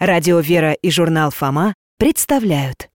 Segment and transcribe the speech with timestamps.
[0.00, 2.88] Радио «Вера» и журнал «Фома» представляют.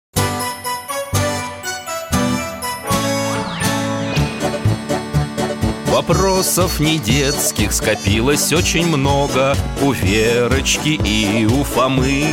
[5.88, 12.24] Вопросов не детских скопилось очень много У Верочки и у Фомы.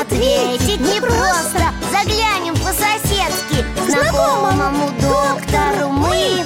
[0.00, 6.42] Ответить непросто Заглянем по-соседски к Знакомому доктору мы.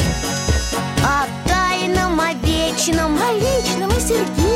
[1.03, 4.56] О тайном, о вечном О личном и сердечном,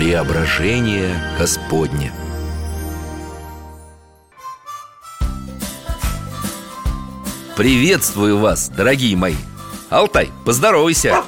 [0.00, 2.10] Преображение Господне.
[7.54, 9.34] Приветствую вас, дорогие мои.
[9.90, 11.22] Алтай, поздоровайся.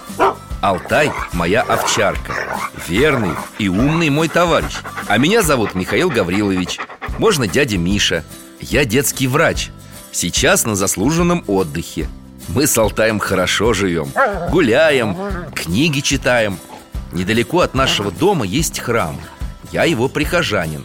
[0.62, 2.32] Алтай– моя овчарка.
[2.88, 4.78] Верный и умный мой товарищ.
[5.06, 6.78] А меня зовут Михаил Гаврилович.
[7.18, 8.24] Можно дядя Миша.
[8.58, 9.68] Я детский врач.
[10.12, 12.08] Сейчас на заслуженном отдыхе.
[12.48, 14.08] Мы с Алтаем хорошо живем.
[14.50, 15.14] Гуляем,
[15.54, 16.58] книги читаем
[17.12, 19.20] Недалеко от нашего дома есть храм.
[19.70, 20.84] Я его прихожанин.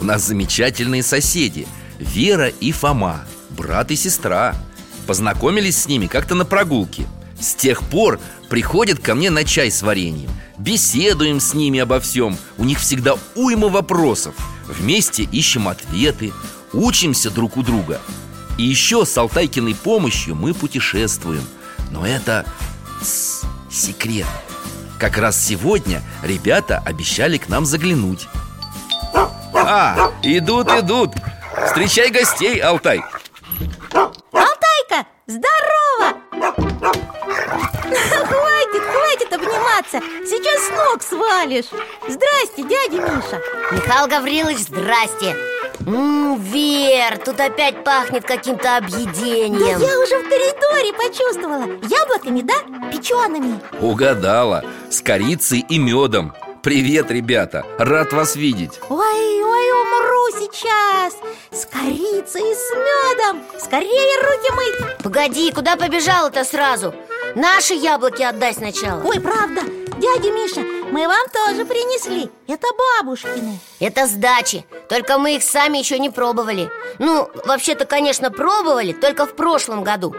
[0.00, 1.66] У нас замечательные соседи
[1.98, 4.54] Вера и Фома Брат и сестра.
[5.06, 7.06] Познакомились с ними как-то на прогулке.
[7.40, 10.30] С тех пор приходят ко мне на чай с вареньем.
[10.58, 12.36] Беседуем с ними обо всем.
[12.58, 14.34] У них всегда уйма вопросов.
[14.66, 16.32] Вместе ищем ответы
[16.72, 18.00] Учимся друг у друга.
[18.58, 21.42] И еще с Алтайкиной помощью мы путешествуем.
[21.90, 22.44] Но это
[23.70, 24.26] секрет
[24.98, 28.28] Как раз сегодня ребята обещали к нам заглянуть.
[29.54, 31.12] А, идут, идут.
[31.66, 33.02] Встречай гостей, Алтай.
[33.92, 36.16] Алтайка, здорово!
[38.26, 40.00] Хватит, хватит обниматься.
[40.24, 41.66] Сейчас с ног свалишь.
[42.08, 43.40] Здрасте, дядя Миша.
[43.72, 45.36] Михаил Гаврилович, здрасте
[45.86, 51.66] М, Вер, тут опять пахнет каким-то Да объедением я уже в коридоре почувствовала.
[51.82, 52.54] Яблоками, да?
[52.90, 58.80] Печеными Угадала, с корицей и медом Привет, ребята, рад вас видеть.
[58.88, 61.14] Ой, ой, умру сейчас.
[61.52, 64.96] С корицей и с медом Скорее руки мыть.
[65.04, 66.92] Погоди, куда побежала-то сразу?
[67.36, 69.00] Наши яблоки отдай сначала.
[69.04, 69.60] Ой, правда,
[69.98, 70.62] дядя Миша,
[70.96, 72.30] мы вам тоже принесли.
[72.48, 72.66] Это
[72.98, 73.58] бабушкины.
[73.80, 76.70] Это сдачи, только мы их сами еще не пробовали.
[76.98, 80.16] Ну, вообще-то, конечно, пробовали, только в прошлом году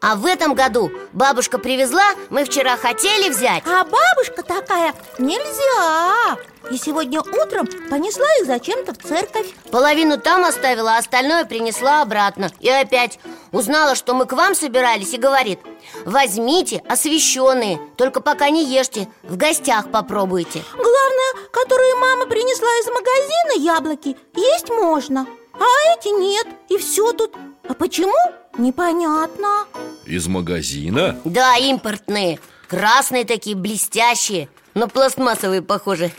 [0.00, 3.64] А в этом году бабушка привезла, мы вчера хотели взять.
[3.66, 6.38] А бабушка такая, нельзя.
[6.70, 9.46] И сегодня утром понесла их зачем-то в церковь.
[9.72, 12.50] Половину там оставила, а остальное принесла обратно.
[12.60, 13.18] И опять
[13.50, 15.58] узнала, что мы к вам собирались и говорит
[16.04, 23.64] Возьмите освященные, только пока не ешьте, в гостях попробуйте Главное, которые мама принесла из магазина
[23.64, 27.34] яблоки, есть можно А эти нет, и все тут.
[27.68, 28.14] А почему?
[28.58, 29.66] Непонятно.
[30.04, 31.16] Из магазина?
[31.24, 34.48] Да, импортные, красные такие, блестящие.
[34.74, 36.10] Но пластмассовые, похоже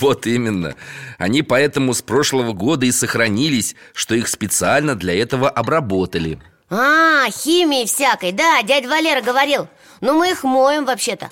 [0.00, 0.74] Вот именно.
[1.18, 6.40] Они поэтому с прошлого года и сохранились Что их специально для этого обработали.
[6.68, 9.68] А, химии всякой, да, дядя Валера говорил.
[10.00, 11.30] Но мы их моем вообще-то.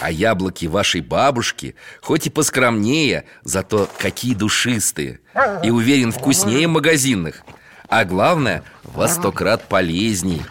[0.00, 5.20] А яблоки вашей бабушки Хоть и поскромнее Зато какие душистые.
[5.64, 7.42] И уверен, вкуснее магазинных
[7.88, 10.42] А главное, во сто крат полезней.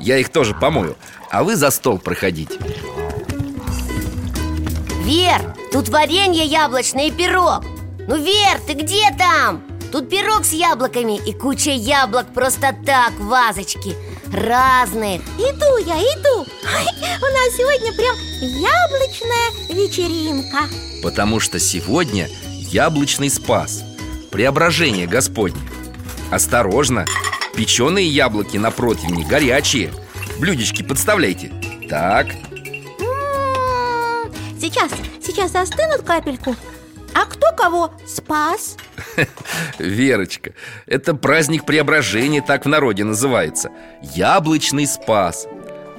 [0.00, 0.96] Я их тоже помою.
[1.30, 2.58] А вы за стол проходите.
[5.04, 7.64] Вер, тут варенье яблочное и пирог.
[8.08, 9.62] Ну, Вер, ты где там?
[9.90, 13.94] Тут пирог с яблоками и куча яблок просто так в вазочке.
[14.32, 15.18] Разные.
[15.38, 16.40] Иду я, иду.
[16.40, 20.60] Ой, У нас сегодня прям яблочная вечеринка.
[21.02, 22.28] Потому что сегодня
[22.70, 23.82] яблочный спас.
[24.30, 25.60] Преображение Господне
[26.32, 27.04] Осторожно,
[27.54, 29.92] печеные яблоки на противне горячие.
[30.38, 31.52] Блюдечки подставляйте.
[31.90, 32.28] Так,
[33.00, 34.90] М, Сейчас,
[35.24, 36.56] сейчас остынут капельку.
[37.14, 38.76] А кто кого спас?
[39.78, 40.54] Верочка,
[40.86, 43.68] это праздник преображения, так в народе называется.
[44.00, 45.46] Яблочный спас.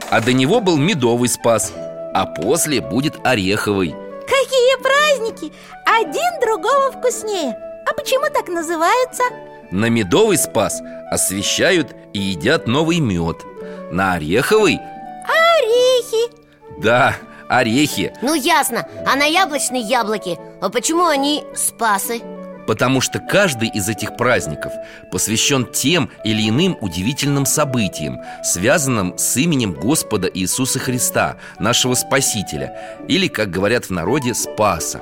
[0.09, 1.71] А до него был медовый спас.
[2.15, 3.93] А после будет ореховый.
[4.25, 5.53] Какие праздники!
[5.85, 7.55] Один другого вкуснее.
[7.87, 9.23] А почему так называются?
[9.73, 13.43] На медовый спас освещают и едят новый мед
[13.91, 14.79] На ореховый,
[15.25, 16.31] Орехи
[16.79, 17.15] да,
[17.49, 22.21] орехи Ну, ясно, а на яблочные яблоки А почему они спасы?
[22.67, 24.73] Потому что каждый из этих праздников
[25.11, 32.77] посвящен тем или иным удивительным событиям, связанным с именем Господа Иисуса Христа, нашего Спасителя,
[33.09, 35.01] или, как говорят в народе, Спаса.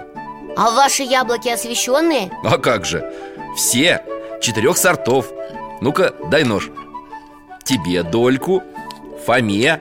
[0.58, 2.32] А ваши яблоки освященные?
[2.44, 3.14] А как же?
[3.56, 4.02] Все,
[4.42, 5.28] четырех сортов.
[5.80, 6.70] Ну-ка, дай нож.
[7.64, 8.64] Тебе дольку,
[9.26, 9.80] Фоме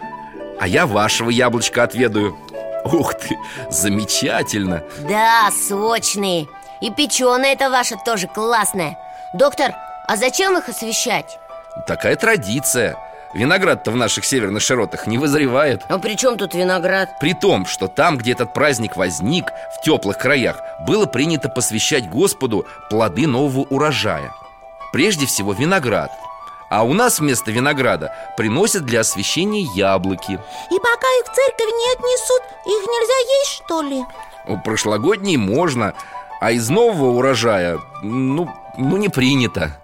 [0.61, 2.39] А я вашего яблочка отведаю.
[2.85, 3.37] Ух ты,
[3.71, 4.85] замечательно.
[5.09, 6.47] Да, сочные.
[6.81, 8.99] И печеное это ваше тоже классное.
[9.35, 9.73] Доктор,
[10.07, 11.39] а зачем их освещать?
[11.87, 12.97] Такая традиция.
[13.33, 15.83] Виноград-то в наших северных широтах не вызревает.
[15.89, 17.11] А при чем тут виноград?
[17.21, 19.45] При том, что там, где этот праздник возник,
[19.77, 24.33] в теплых краях Было принято посвящать Господу плоды нового урожая
[24.93, 26.11] Прежде всего виноград
[26.71, 30.39] а у нас вместо винограда приносят для освещения яблоки
[30.71, 34.05] И пока их в церковь не отнесут, их нельзя есть, что ли?
[34.47, 35.95] У Прошлогодние можно,
[36.41, 38.49] а из нового урожая, ну,
[38.79, 39.77] ну не принято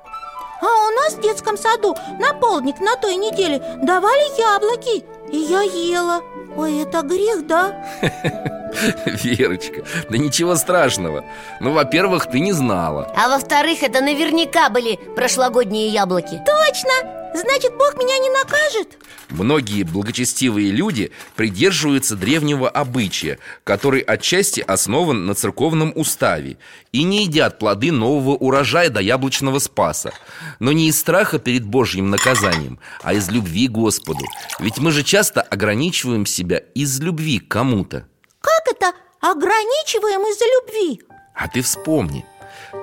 [0.60, 5.62] А у нас в детском саду на полдник на той неделе давали яблоки И я
[5.62, 6.22] ела
[6.56, 7.84] Ой, это грех, да?
[9.06, 11.24] Верочка, да ничего страшного.
[11.60, 13.12] Ну, во-первых, ты не знала.
[13.16, 16.40] А во-вторых, это наверняка были прошлогодние яблоки.
[16.44, 17.16] Точно!
[17.34, 18.96] Значит, Бог меня не накажет?
[19.28, 26.56] Многие благочестивые люди придерживаются древнего обычая Который отчасти основан на церковном уставе
[26.92, 30.12] И не едят плоды нового урожая до яблочного спаса.
[30.60, 34.24] Но не из страха перед Божьим наказанием, а из любви к Господу.
[34.58, 38.06] Ведь мы же часто ограничиваем себя из любви к кому-то
[38.46, 41.02] Как это ограничиваем из-за любви?
[41.34, 42.24] А ты вспомни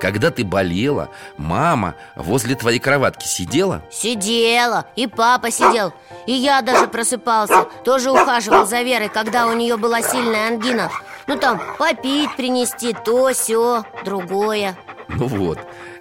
[0.00, 3.82] когда ты болела, мама возле твоей кроватки сидела?
[3.90, 5.92] Сидела, и папа сидел
[6.26, 10.90] И я даже просыпался Тоже ухаживал за Верой, когда у нее была сильная ангина
[11.26, 14.76] Ну там, попить принести, то, все, другое
[15.08, 15.58] Ну вот,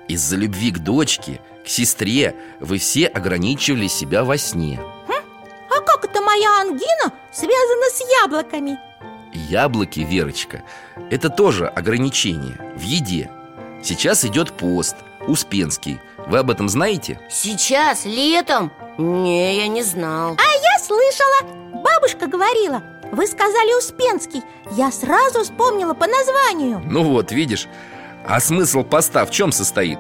[0.07, 4.80] из-за любви к дочке, к сестре Вы все ограничивали себя во сне
[5.69, 8.80] А как это моя ангина связана с яблоками?
[9.53, 10.63] Яблоки, Верочка,
[11.11, 13.29] это тоже ограничение в еде.
[13.83, 14.95] Сейчас идет пост,
[15.27, 16.00] Успенский.
[16.25, 17.19] Вы об этом знаете?
[17.29, 18.71] Сейчас, летом?
[18.97, 20.38] Не, я не знал.
[20.39, 24.41] А я слышала, бабушка говорила Вы сказали Успенский.
[24.71, 26.81] Я сразу вспомнила по названию.
[26.83, 27.67] Ну вот, видишь
[28.25, 29.99] А смысл поста в чем состоит?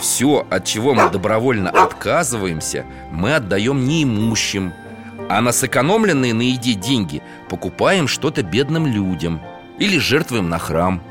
[0.00, 4.72] Все, от чего мы добровольно отказываемся Мы отдаем неимущим
[5.28, 7.22] А на сэкономленные на еде деньги.
[7.48, 9.40] Покупаем что-то бедным людям.
[9.78, 11.02] Или жертвуем на храм.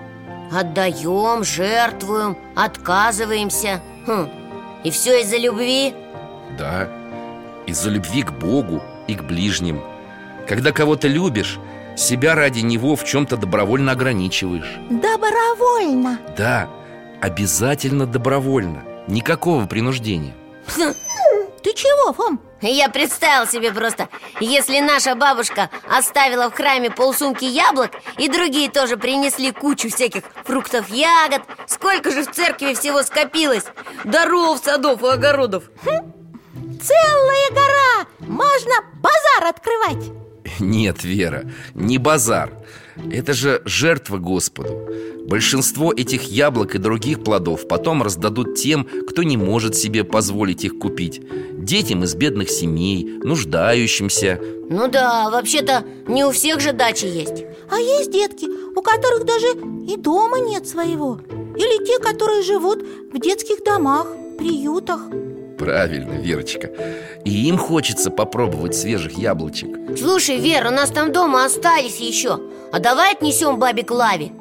[0.51, 3.81] Отдаем, жертвуем, отказываемся.
[4.05, 4.29] Хм.
[4.83, 5.93] И все из-за любви?
[6.57, 6.87] Да,
[7.65, 9.81] из-за любви к Богу и к ближним.
[10.47, 11.59] Когда кого-то любишь,
[11.95, 14.79] себя ради него в чем-то добровольно ограничиваешь.
[14.89, 16.19] Добровольно?
[16.37, 16.69] Да,
[17.21, 18.83] обязательно добровольно.
[19.07, 20.33] Никакого принуждения.
[20.75, 22.39] Ты чего, Фом?
[22.69, 24.07] Я представил себе просто
[24.39, 30.89] Если наша бабушка оставила в храме полсумки яблок И другие тоже принесли кучу всяких фруктов,
[30.89, 33.65] ягод Сколько же в церкви всего скопилось?
[34.05, 35.65] Даров, садов и огородов.
[35.83, 38.07] Целая гора!
[38.19, 40.11] Можно базар открывать!
[40.59, 41.43] Нет, Вера,
[41.73, 42.51] не базар
[43.11, 44.89] Это же жертва Господу.
[45.25, 50.77] Большинство этих яблок и других плодов потом раздадут тем, кто не может себе позволить их
[50.79, 51.21] купить.
[51.53, 54.39] Детям из бедных семей, нуждающимся.
[54.69, 57.45] Ну да, вообще-то не у всех же дачи есть.
[57.69, 58.47] А есть детки,
[58.77, 59.47] у которых даже
[59.87, 61.19] и дома нет своего.
[61.55, 62.83] Или те, которые живут
[63.13, 64.07] в детских домах,
[64.37, 65.01] приютах
[65.63, 66.69] Правильно, Верочка.
[67.23, 69.97] И им хочется попробовать свежих яблочек.
[69.97, 72.37] Слушай, Вера, у нас там дома остались еще.
[72.73, 74.31] А давай отнесем бабе Клаве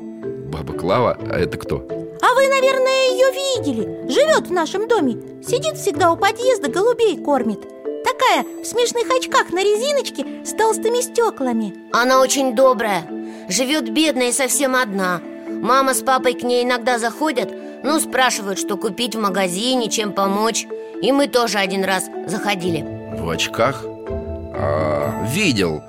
[0.52, 1.76] Баба Клава, а это кто?
[1.76, 4.08] А вы, наверное, ее видели.
[4.12, 5.16] Живет в нашем доме.
[5.46, 7.60] Сидит всегда у подъезда, голубей кормит.
[8.04, 13.04] Такая в смешных очках на резиночке с толстыми стеклами Она очень добрая.
[13.48, 15.20] Живет бедная и совсем одна.
[15.48, 17.52] Мама с папой к ней иногда заходят
[17.84, 20.66] Ну, спрашивают, что купить в магазине, чем помочь
[21.02, 22.84] И мы тоже один раз заходили
[23.18, 23.82] В очках?
[23.84, 25.82] А, видел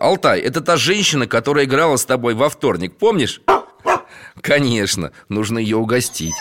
[0.00, 3.40] Алтай, это та женщина, которая играла с тобой во вторник, помнишь?
[4.40, 6.34] Конечно, нужно ее угостить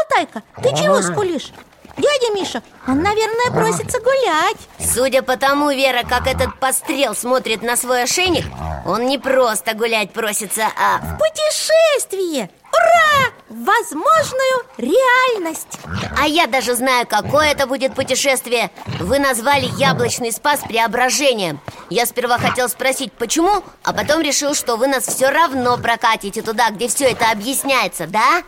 [0.00, 1.52] Алтайка, ты чего скулишь?
[1.96, 7.76] Дядя Миша, он, наверное, просится гулять Судя по тому, Вера, как этот пострел смотрит на
[7.76, 8.46] свой ошейник
[8.84, 10.98] Он не просто гулять просится, а...
[11.18, 12.50] Путешествие!
[12.74, 13.32] Ура!
[13.48, 15.78] Возможную реальность!
[16.18, 18.70] А я даже знаю, какое это будет путешествие.
[19.00, 21.60] Вы назвали яблочный спас преображением.
[21.90, 26.70] Я сперва хотел спросить, почему, а потом решил, что вы нас все равно прокатите туда,
[26.70, 28.42] где все это объясняется, да?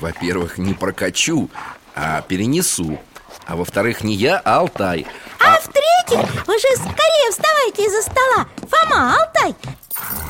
[0.00, 1.50] Во-первых, не прокачу,
[1.94, 2.98] а перенесу.
[3.46, 5.06] А во-вторых, не я, а Алтай.
[5.40, 8.46] А, в-третьих, вы же скорее вставайте из-за стола.
[8.68, 9.54] Фома, Алтай,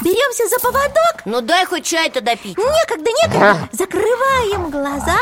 [0.02, 1.22] беремся за поводок.
[1.24, 3.68] Ну дай хоть чай-то допить Некогда, некогда.
[3.72, 5.18] Закрываем глаза.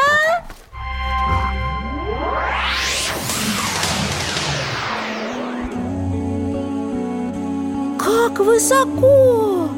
[7.98, 9.68] Как высоко,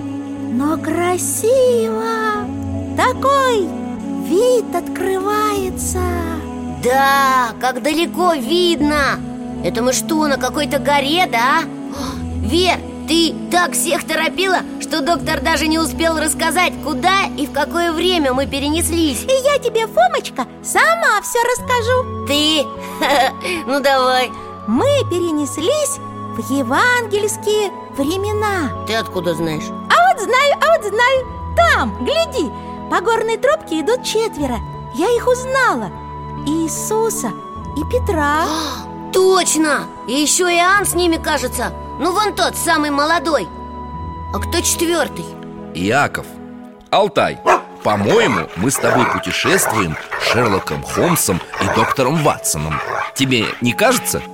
[0.53, 2.47] но красиво.
[2.97, 3.69] Такой
[4.27, 6.03] вид открывается.
[6.83, 9.19] Да, как далеко видно.
[9.65, 11.63] Это мы что, на какой-то горе, да?
[12.37, 17.93] Вер, ты так всех торопила, что доктор даже не успел рассказать, куда и в какое
[17.93, 19.25] время мы перенеслись.
[19.25, 22.27] И я тебе, Фомочка, сама все расскажу.
[22.27, 22.67] Ты?
[23.67, 24.31] Ну давай.
[24.67, 25.99] Мы перенеслись
[26.37, 28.85] в евангельские времена.
[28.87, 29.65] Ты откуда знаешь?
[29.65, 31.27] А вот знаю, а вот знаю.
[31.57, 32.51] Там, гляди,
[32.91, 34.59] по горной тропке идут четверо.
[34.95, 35.91] Я их узнала.
[36.47, 37.33] Иисуса
[37.77, 38.45] и Петра.
[39.13, 39.85] Точно!
[40.07, 43.49] И еще Иоанн с ними, кажется Ну вон тот, самый молодой
[44.35, 45.25] А кто четвертый?
[45.75, 46.27] Иаков
[46.91, 47.39] Алтай,
[47.83, 52.81] по-моему, мы с тобой путешествуем с Шерлоком Холмсом и доктором Ватсоном
[53.15, 54.23] Тебе не кажется?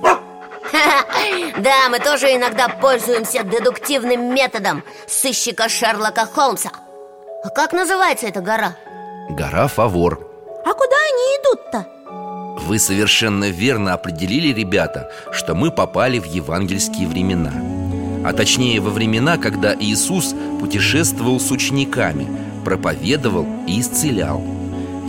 [1.57, 6.69] Да, мы тоже иногда пользуемся дедуктивным методом сыщика Шерлока Холмса
[7.43, 8.75] А как называется эта гора?
[9.29, 10.19] Гора Фавор
[10.65, 11.94] А куда они идут-то?
[12.65, 17.53] Вы совершенно верно определили, ребята, что мы попали в евангельские времена.
[18.25, 22.27] А точнее во времена, когда Иисус путешествовал с учениками
[22.63, 24.43] Проповедовал и исцелял.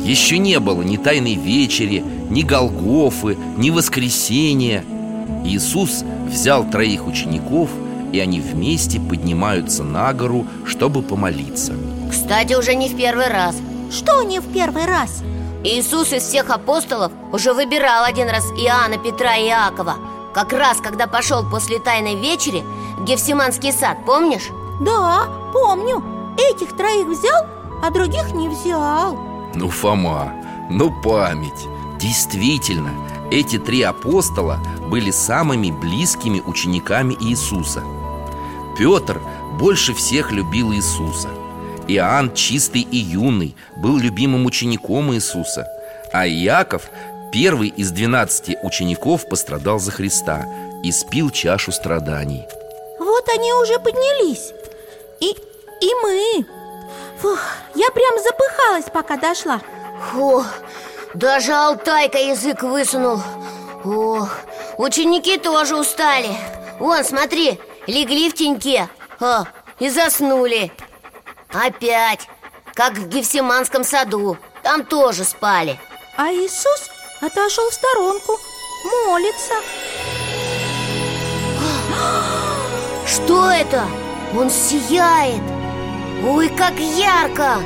[0.04, 4.84] Еще не было ни Тайной Вечери, ни Голгофы, ни Воскресения.
[5.42, 7.70] Иисус взял троих учеников
[8.12, 11.72] И они вместе поднимаются на гору, чтобы помолиться.
[12.10, 13.56] Кстати, уже не в первый раз.
[13.90, 15.22] Что не в первый раз?
[15.64, 19.96] Иисус из всех апостолов уже выбирал один раз Иоанна, Петра и Иакова.
[20.34, 22.62] Как раз, когда пошел после Тайной Вечери
[22.98, 24.50] в Гефсиманский сад, помнишь?
[24.80, 26.02] Да, помню.
[26.36, 27.46] Этих троих взял,
[27.82, 29.16] а других не взял.
[29.54, 30.32] Ну, Фома,
[30.70, 31.66] ну память.
[31.98, 32.90] Действительно,
[33.30, 34.58] эти три апостола
[34.88, 37.82] были самыми близкими учениками Иисуса.
[38.76, 39.20] Петр
[39.58, 41.30] больше всех любил Иисуса
[41.88, 45.66] Иоанн, чистый и юный, был любимым учеником Иисуса.
[46.12, 46.90] А Иаков,
[47.32, 50.46] первый из двенадцати учеников, пострадал за Христа
[50.82, 52.44] И спил чашу страданий.
[52.98, 54.52] Вот они уже поднялись.
[55.20, 56.46] И, и мы.
[57.20, 57.40] Фух,
[57.74, 59.60] я прям запыхалась, пока дошла.
[60.10, 60.44] Фу,
[61.14, 63.20] даже Алтайка язык высунул.
[63.84, 64.30] Ох,
[64.76, 66.36] ученики тоже устали.
[66.78, 68.88] Вон, смотри, легли в теньке.
[69.20, 69.46] А,
[69.78, 70.72] и заснули
[71.64, 72.28] Опять,
[72.74, 74.36] как в Гефсиманском саду.
[74.62, 75.80] Там тоже спали.
[76.18, 76.90] А Иисус
[77.22, 78.38] отошел в сторонку
[78.84, 79.54] Молится
[83.06, 83.84] Что это?
[84.36, 85.40] Он сияет.
[86.26, 87.62] Ой, как ярко!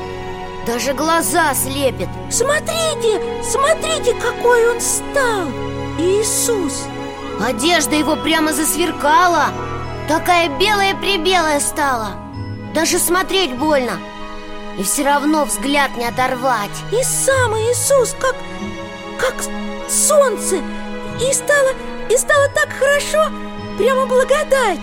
[0.66, 2.08] Даже глаза слепит.
[2.30, 5.48] Смотрите, смотрите, какой он стал!
[5.98, 6.84] Иисус!
[7.40, 9.46] Одежда его прямо засверкала.
[10.06, 12.29] Такая белая-прибелая стала
[12.74, 13.98] Даже смотреть больно.
[14.78, 16.70] И все равно взгляд не оторвать.
[16.92, 18.34] И сам Иисус, как,
[19.18, 19.34] как
[19.88, 20.56] солнце.
[21.20, 21.70] И стало,
[22.08, 23.30] и стало так хорошо.
[23.76, 24.80] Прямо благодать.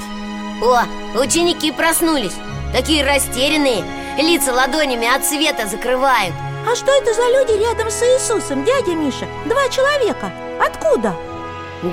[0.61, 0.83] О,
[1.19, 2.35] ученики проснулись.
[2.73, 3.83] Такие растерянные.
[4.17, 6.33] Лица ладонями от света закрывают.
[6.69, 9.25] А что это за люди рядом с Иисусом, дядя Миша?
[9.45, 10.31] Два человека.
[10.59, 11.15] Откуда?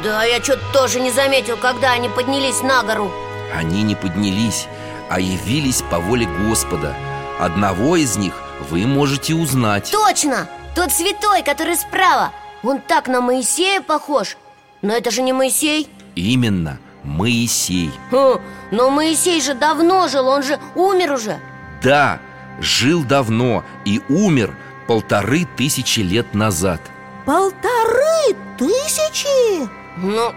[0.02, 3.12] Да, я что-то тоже не заметил, когда они поднялись на гору.
[3.54, 4.66] Они не поднялись,
[5.10, 6.94] а явились по воле Господа.
[7.38, 8.34] Одного из них
[8.70, 9.90] вы можете узнать.
[9.90, 10.48] Точно!
[10.74, 12.32] Тот святой, который справа.
[12.62, 14.36] Он так на Моисея похож.
[14.82, 15.88] Но это же не Моисей.
[16.14, 17.90] Именно, Моисей.
[18.10, 21.38] Хм, Но Моисей же давно жил, он же умер уже.
[21.82, 22.18] Да,
[22.60, 24.56] жил давно и умер
[24.86, 26.80] полторы тысячи лет назад.
[27.26, 29.68] Полторы тысячи?
[29.96, 30.32] Ну,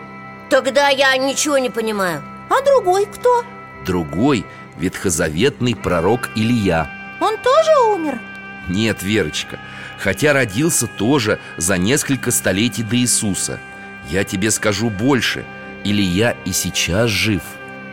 [0.50, 2.24] тогда я ничего не понимаю.
[2.50, 3.44] А другой кто?
[3.88, 4.46] Другой–
[4.78, 6.92] ветхозаветный пророк Илья.
[7.22, 8.20] Он тоже умер?
[8.68, 9.60] Нет, Верочка,
[9.98, 13.62] хотя родился тоже за несколько столетий до Иисуса.
[14.10, 15.46] Я тебе скажу больше,
[15.86, 17.42] Илья и сейчас жив.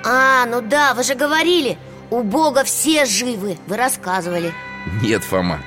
[0.05, 1.79] А, ну да, вы же говорили
[2.11, 4.53] У Бога все живы, вы рассказывали.
[5.01, 5.61] Нет, Фома,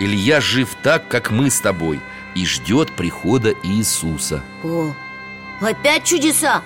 [0.00, 2.00] Илья жив так, как мы с тобой
[2.34, 4.42] И ждет прихода Иисуса.
[4.64, 4.92] О,
[5.60, 6.62] опять чудеса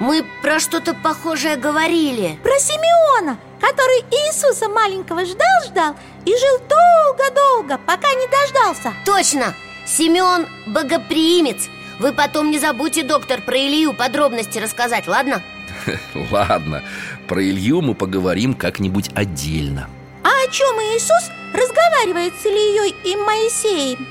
[0.00, 8.08] Мы про что-то похожее говорили Про Симеона, который Иисуса маленького ждал-ждал И жил долго-долго, пока
[8.14, 9.54] не дождался Точно!
[9.86, 15.42] Семен богоприимец Вы потом не забудьте, доктор, про Илью подробности рассказать, ладно?
[16.30, 16.82] Ладно,
[17.26, 19.88] про Илью мы поговорим как-нибудь отдельно
[20.22, 24.06] А о чем Иисус разговаривает с Ильей и Моисеем?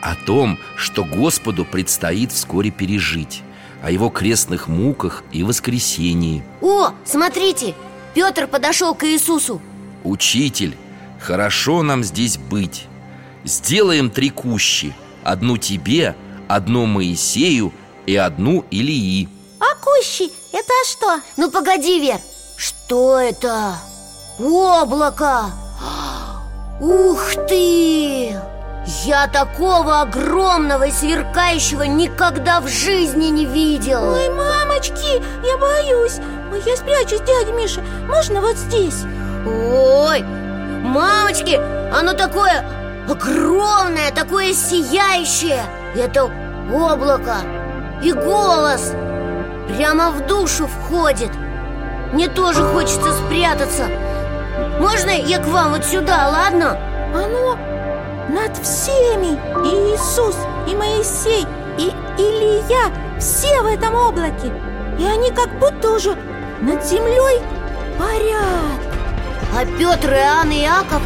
[0.00, 3.42] О том, что Господу предстоит вскоре пережить
[3.82, 7.74] О его крестных муках и воскресении О, смотрите,
[8.14, 9.60] Петр подошел к Иисусу
[10.04, 10.76] Учитель,
[11.20, 12.86] хорошо нам здесь быть
[13.44, 16.14] Сделаем три кущи Одну тебе,
[16.48, 17.72] одну Моисею
[18.06, 21.20] и одну Илии А кущи– это что?
[21.36, 22.20] Ну погоди, Вер
[22.56, 23.78] Что это?
[24.38, 25.50] Облако
[26.80, 28.36] Ух ты!
[28.86, 34.12] Я такого огромного и сверкающего никогда в жизни не видел.
[34.12, 36.18] Ой, мамочки, я боюсь.
[36.52, 37.80] Ой, Я спрячусь, дядя Миша.
[38.08, 39.04] Можно вот здесь?
[39.46, 41.60] Ой, мамочки,
[41.96, 42.64] оно такое
[43.08, 45.62] огромное, такое сияющее.
[45.94, 46.24] Это
[46.72, 47.36] облако
[48.02, 48.92] и голос
[49.68, 51.30] Прямо в душу входит.
[52.12, 53.84] Мне тоже хочется спрятаться.
[54.78, 56.78] Можно я к вам вот сюда, ладно?
[57.14, 57.56] Оно
[58.32, 59.38] над всеми.
[59.64, 60.36] И Иисус,
[60.66, 61.46] и Моисей,
[61.78, 64.52] и Илья Все в этом облаке.
[64.98, 66.16] И они как будто уже
[66.60, 67.40] над землей
[67.98, 68.80] парят.
[69.54, 71.02] А Петр, Иоанн и Иаков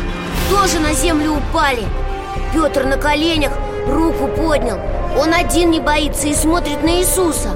[0.51, 1.85] тоже на землю упали.
[2.55, 3.53] Петр на коленях
[3.89, 4.79] руку поднял.
[5.19, 7.51] Он один не боится и смотрит на Иисуса.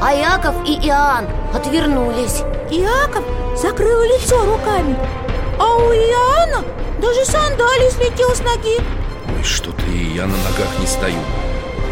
[0.00, 2.42] А Иаков и Иоанн отвернулись.
[2.70, 3.24] Иаков
[3.60, 4.96] закрыл лицо руками.
[5.58, 6.64] А у Иоанна
[7.00, 8.78] даже сандалий слетел с ноги
[9.48, 11.18] что-то и я на ногах не стою.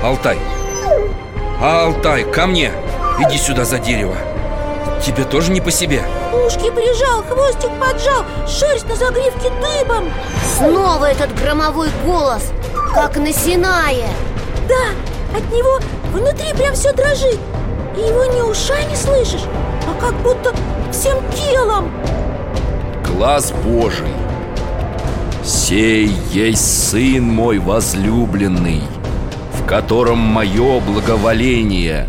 [0.02, 0.38] Алтай,
[1.60, 2.70] Алтай, ко мне.
[3.18, 4.14] Иди сюда за дерево.
[5.04, 6.02] Тебе тоже не по себе?
[6.46, 10.10] Ушки прижал, хвостик поджал Шерсть на загривке дыбом.
[10.56, 12.52] Снова этот громовой голос,
[12.94, 14.08] как на Синае.
[14.68, 15.78] Да, от него
[16.12, 17.38] внутри прям все дрожит.
[17.97, 19.45] И его не ушами слышишь,
[19.88, 20.54] а как будто
[20.92, 21.90] всем телом.
[23.06, 24.12] Глаз Божий
[25.47, 28.80] Сей есть Сын мой возлюбленный
[29.52, 32.09] В котором мое благоволение.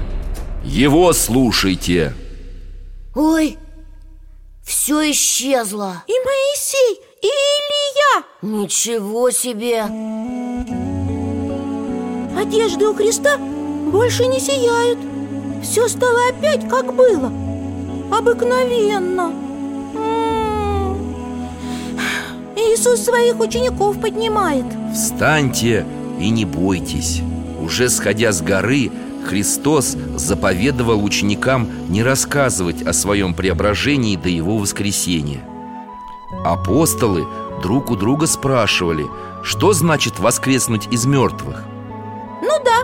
[0.63, 2.15] Его слушайте
[3.13, 3.59] Ой,
[4.65, 6.03] все исчезло.
[6.07, 8.25] И Моисей, и Илья.
[8.41, 9.83] Ничего себе.
[12.35, 14.97] Одежды у Христа больше не сияют.
[15.61, 17.31] Все стало опять как было.
[18.11, 19.46] Обыкновенно
[22.67, 24.65] Иисус своих учеников поднимает.
[24.93, 25.85] Встаньте
[26.19, 27.21] и не бойтесь.
[27.61, 28.91] Уже сходя с горы
[29.25, 35.43] Христос заповедовал ученикам не рассказывать о своем преображении до его воскресения.
[36.45, 37.25] Апостолы
[37.61, 39.05] друг у друга спрашивали,
[39.43, 41.63] что значит воскреснуть из мертвых?
[42.41, 42.81] Ну да,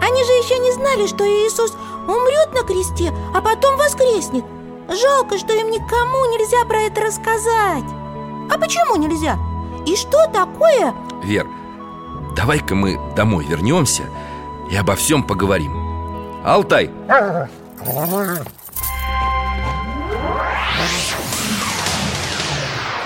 [0.00, 1.74] они же еще не знали, что Иисус
[2.06, 4.44] умрет на кресте, а потом воскреснет.
[4.88, 8.01] Жалко, что им никому нельзя про это рассказать
[8.50, 9.38] А почему нельзя?
[9.86, 10.94] И что такое?
[11.22, 11.46] Вер,
[12.36, 14.04] давай-ка мы домой вернемся
[14.70, 15.72] и обо всем поговорим
[16.44, 16.90] Алтай,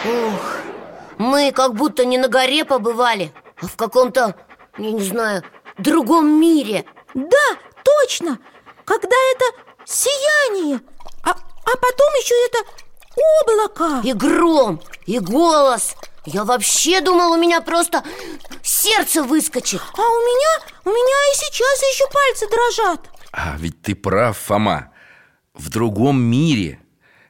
[0.05, 0.57] Ух,
[1.18, 4.35] мы как будто не на горе побывали А в каком-то,
[4.79, 5.42] я не знаю,
[5.79, 8.38] другом мире Да, точно!
[8.85, 9.44] Когда это
[9.85, 10.81] сияние
[11.25, 11.35] А, а
[11.77, 12.86] потом еще это
[13.42, 14.07] облако!
[14.07, 15.94] И гром, и голос.
[16.24, 18.02] Я вообще думал, у меня просто
[18.62, 19.81] сердце выскочит.
[19.81, 23.09] А у меня, у меня и сейчас еще пальцы дрожат.
[23.33, 24.90] А ведь ты прав, Фома.
[25.55, 26.81] В другом мире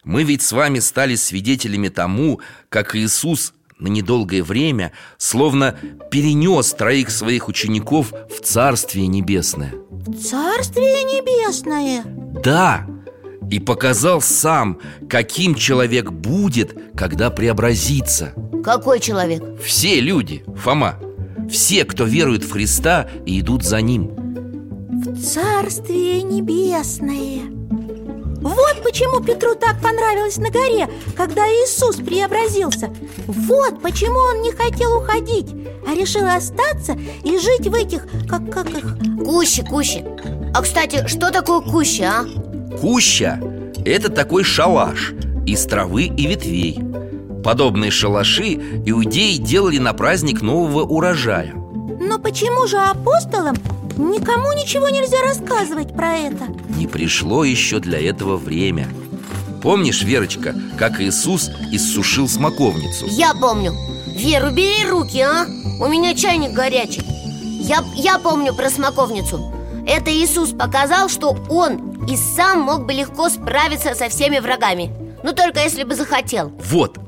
[0.02, 5.78] Мы ведь с вами стали свидетелями тому, как Иисус на недолгое время Словно
[6.10, 9.74] перенес троих своих учеников в Царствие Небесное.
[10.06, 12.02] Царствие небесное?
[12.04, 12.86] Да,
[13.50, 14.78] и показал сам,
[15.08, 18.32] каким человек будет, когда преобразится.
[18.64, 19.42] Какой человек?
[19.62, 20.98] Все люди, Фома
[21.50, 24.10] Все, кто верует в Христа и идут за Ним.
[25.22, 27.56] Царствие небесное.
[28.40, 32.90] Вот почему Петру так понравилось на горе, когда Иисус преобразился.
[33.26, 35.48] Вот почему он не хотел уходить,
[35.86, 40.04] а решил остаться и жить в этих, как, как их, Кущи, кущи
[40.54, 42.24] А, кстати, что такое кущи, а?
[42.80, 43.40] Куща–
[43.84, 45.12] это такой шалаш
[45.46, 46.78] из травы и ветвей.
[47.44, 51.54] Подобные шалаши иудеи делали на праздник нового урожая.
[51.54, 53.56] Но почему же апостолам
[53.96, 56.48] Никому ничего нельзя рассказывать про это?
[56.76, 58.88] Не пришло еще для этого время.
[59.62, 63.06] Помнишь, Верочка, как Иисус иссушил смоковницу?
[63.08, 63.72] Я помню.
[64.06, 65.46] Вер, убери руки, а?
[65.80, 67.02] У меня чайник горячий.
[67.42, 69.50] Я, я помню про смоковницу.
[69.86, 74.90] Это Иисус показал, что Он и сам мог бы легко справиться со всеми врагами.
[75.22, 76.50] Ну только если бы захотел.
[76.50, 76.98] Вот,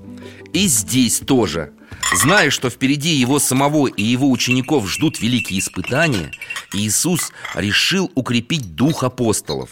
[0.52, 1.72] и здесь тоже.
[2.14, 6.32] Зная, что впереди его самого и его учеников ждут великие испытания
[6.72, 9.70] Иисус решил укрепить дух апостолов.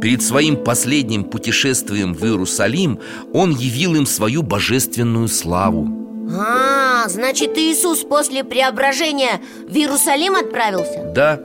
[0.00, 3.00] Перед своим последним путешествием в Иерусалим
[3.32, 5.88] Он явил им свою божественную славу.
[6.30, 11.10] А, значит Иисус после преображения в Иерусалим отправился?
[11.14, 11.40] Да,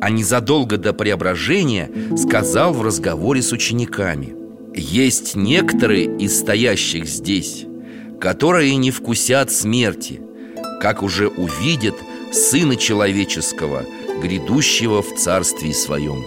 [0.00, 4.34] а незадолго до преображения сказал в разговоре с учениками.
[4.74, 7.66] Есть некоторые из стоящих здесь,
[8.20, 10.20] которые не вкусят смерти
[10.80, 11.94] Как уже увидят
[12.32, 13.84] Сына Человеческого,
[14.22, 16.22] грядущего в Царстве Своем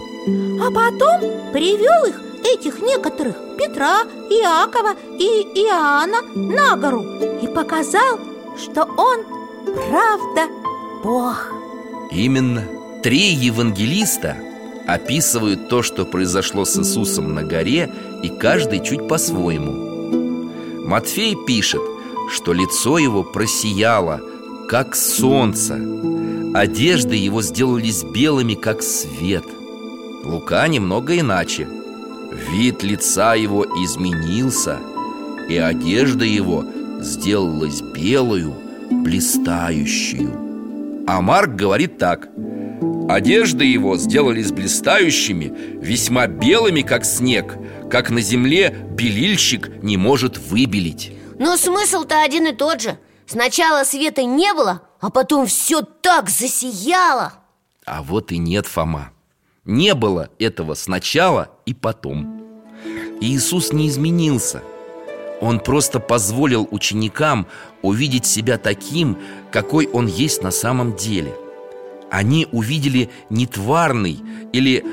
[0.60, 1.20] А потом
[1.52, 7.04] привел их, этих некоторых Петра, Иакова и Иоанна на гору
[7.40, 8.18] И показал,
[8.58, 9.24] что он
[9.64, 10.48] правда
[11.02, 11.52] Бог.
[12.10, 12.64] Именно
[13.02, 14.36] Три евангелиста
[14.86, 17.90] описывают то, что произошло с Иисусом на горе
[18.22, 20.86] И каждый чуть по-своему.
[20.86, 21.80] Матфей пишет,
[22.30, 24.20] что лицо его просияло,
[24.68, 25.80] как солнце.
[26.54, 29.44] Одежды его сделались белыми, как свет.
[30.24, 31.66] Лука немного иначе.
[32.52, 34.78] Вид лица его изменился
[35.48, 36.64] И одежда его
[37.00, 38.54] сделалась белую,
[38.92, 41.04] блистающую.
[41.08, 42.28] А Марк говорит так
[43.12, 47.58] Одежды его сделались блистающими, весьма белыми, как снег
[47.90, 51.12] Как на земле белильщик не может выбелить.
[51.38, 52.98] Но смысл-то один и тот же.
[53.26, 57.34] Сначала света не было, а потом все так засияло.
[57.84, 59.12] А вот и нет, Фома.
[59.66, 62.42] Не было этого сначала и потом.
[63.20, 64.62] Иисус не изменился.
[65.42, 67.46] Он просто позволил ученикам
[67.82, 69.18] увидеть себя таким,
[69.50, 71.34] какой Он есть на самом деле
[72.12, 74.20] Они увидели не тварный
[74.52, 74.84] или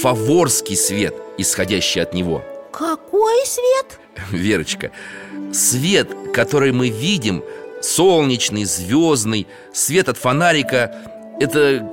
[0.00, 2.42] фаворский свет, исходящий от Него.
[2.72, 4.00] Какой свет?
[4.30, 4.90] Верочка,
[5.52, 7.44] свет, который мы видим,
[7.82, 10.94] солнечный, звездный, свет от фонарика
[11.38, 11.86] Это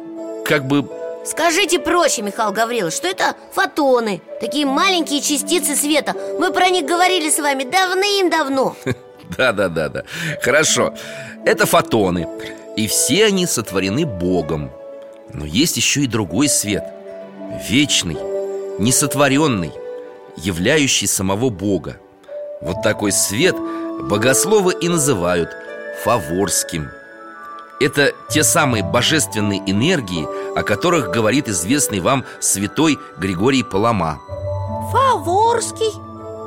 [0.46, 0.90] как бы
[1.26, 6.16] Скажите проще, Михаил Гаврилович, что это фотоны Такие маленькие частицы света.
[6.40, 8.78] Мы про них говорили с вами давным-давно.
[9.38, 10.04] Да-да-да-да
[10.42, 10.94] Хорошо.
[11.46, 12.28] Это фотоны
[12.76, 14.72] И все они сотворены Богом.
[15.34, 16.84] Но есть еще и другой свет
[17.70, 18.18] Вечный,
[18.80, 19.74] несотворенный
[20.38, 21.98] Являющий самого Бога.
[22.62, 23.56] Вот такой свет
[24.02, 25.50] богословы и называют
[26.04, 26.90] Фаворским.
[27.82, 34.20] Это те самые божественные энергии, о которых говорит известный вам святой Григорий Палама.
[34.92, 35.92] Фаворский,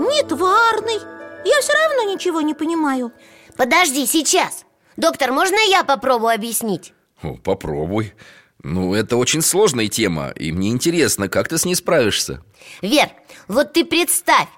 [0.00, 1.00] нетварный.
[1.44, 3.12] Я все равно ничего не понимаю.
[3.56, 4.64] Подожди, сейчас
[4.96, 6.92] Доктор, можно я попробую объяснить?
[7.22, 8.14] О, Попробуй.
[8.62, 12.42] Ну, это очень сложная тема И мне интересно, как ты с ней справишься?
[12.80, 13.10] Вер,
[13.46, 14.48] вот ты представь,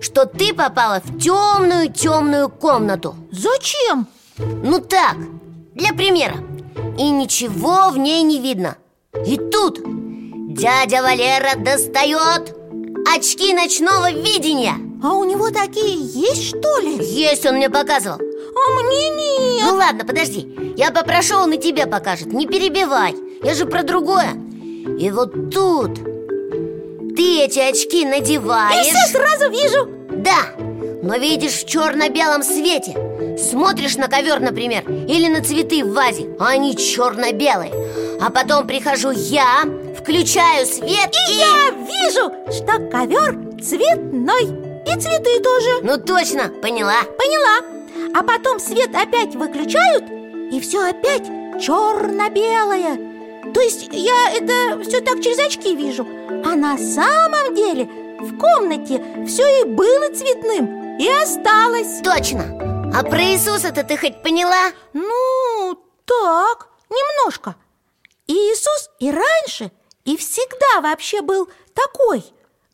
[0.00, 3.16] что ты попала в темную-темную комнату.
[3.32, 4.06] Зачем?
[4.38, 5.16] Ну так,
[5.74, 6.36] для примера.
[6.96, 8.76] И ничего в ней не видно.
[9.26, 9.80] И тут
[10.54, 12.54] дядя Валера достает
[13.16, 14.74] очки ночного видения.
[15.02, 16.98] А у него такие есть, что ли?
[17.04, 18.20] Есть, он мне показывал
[18.56, 19.62] А мне нет.
[19.66, 20.74] Ну ладно, подожди.
[20.76, 22.32] Я попрошу, он и тебе покажет.
[22.32, 24.30] Не перебивай, я же про другое.
[24.98, 25.94] И вот тут
[27.16, 29.88] Ты эти очки Я надеваешь все сразу вижу.
[30.10, 30.54] Да,
[31.02, 32.96] но видишь в черно-белом свете.
[33.36, 37.70] Смотришь на ковер, например Или на цветы в вазе а Они черно-белые
[38.18, 39.64] А потом прихожу я
[39.98, 41.34] Включаю свет и...
[41.34, 44.44] Я вижу, что ковер цветной.
[44.86, 45.80] И цветы тоже.
[45.82, 47.02] Ну точно, поняла.
[47.18, 47.75] Поняла
[48.14, 50.04] А потом свет опять выключают
[50.52, 51.26] И все опять
[51.60, 56.06] черно-белое То есть я это все так через очки вижу
[56.44, 57.84] А на самом деле
[58.20, 62.00] в комнате все и было цветным И осталось.
[62.02, 62.66] Точно.
[62.94, 64.72] А про Иисуса-то ты хоть поняла?
[64.94, 67.56] Ну, так, немножко.
[68.26, 69.70] И Иисус и раньше,
[70.04, 72.24] и всегда вообще был такой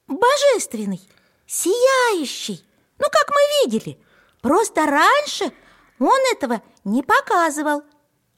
[0.06, 1.00] Божественный,
[1.46, 2.64] сияющий.
[2.98, 3.98] Ну, как мы видели
[4.42, 5.52] Просто раньше
[6.00, 7.82] он этого не показывал.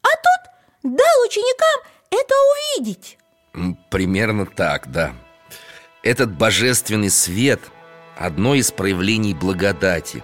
[0.03, 2.35] А тут дал ученикам это
[2.77, 3.19] увидеть.
[3.91, 5.13] Примерно так, да.
[6.03, 7.61] Этот божественный свет–
[8.19, 10.23] одно из проявлений благодати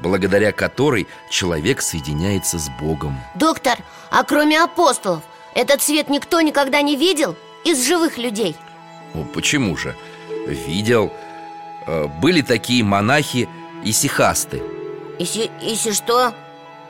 [0.00, 3.20] Благодаря которой человек соединяется с Богом.
[3.34, 3.78] Доктор,
[4.10, 5.22] а кроме апостолов
[5.54, 8.56] Этот свет никто никогда не видел из живых людей?
[9.12, 9.94] Ну, почему же?
[10.46, 11.12] Видел.
[11.86, 13.46] Э, Были такие монахи
[13.84, 14.79] исихасты
[15.20, 16.32] Иси, иси что?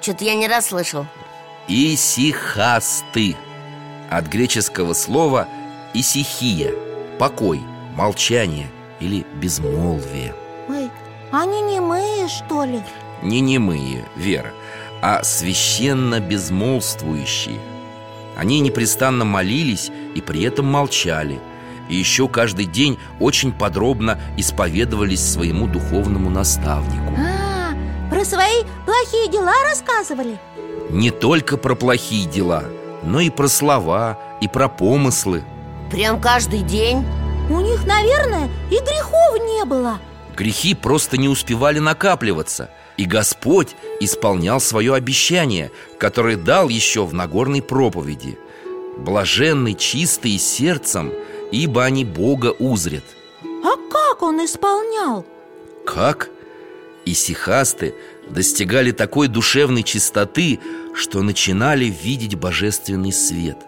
[0.00, 1.04] Что-то я не расслышал
[1.66, 3.36] Исихасты.
[4.08, 5.48] От греческого слова
[5.94, 6.72] исихия
[7.18, 7.60] Покой,
[7.96, 8.68] молчание
[9.00, 10.32] или безмолвие.
[10.68, 10.90] Ой,
[11.32, 12.80] они немые, что ли?
[13.20, 14.52] Не немые, Вера,
[15.02, 17.58] а священно безмолвствующие.
[18.36, 21.40] Они непрестанно молились и при этом молчали.
[21.88, 27.12] И еще каждый день очень подробно исповедовались своему духовному наставнику.
[27.18, 27.39] А,
[28.20, 30.38] про свои плохие дела рассказывали?
[30.90, 32.64] Не только про плохие дела,
[33.02, 35.42] но и про слова, и про помыслы
[35.90, 37.02] Прям каждый день?
[37.48, 39.98] У них, наверное, и грехов не было
[40.36, 47.62] Грехи просто не успевали накапливаться И Господь исполнял свое обещание, которое дал еще в Нагорной
[47.62, 48.38] проповеди
[48.98, 51.10] Блаженны чистые сердцем,
[51.52, 53.04] ибо они Бога узрят
[53.64, 55.24] А как он исполнял?
[55.86, 56.28] Как?
[57.04, 57.94] Исихасты
[58.28, 60.60] достигали такой душевной чистоты,
[60.94, 63.58] что начинали видеть божественный свет.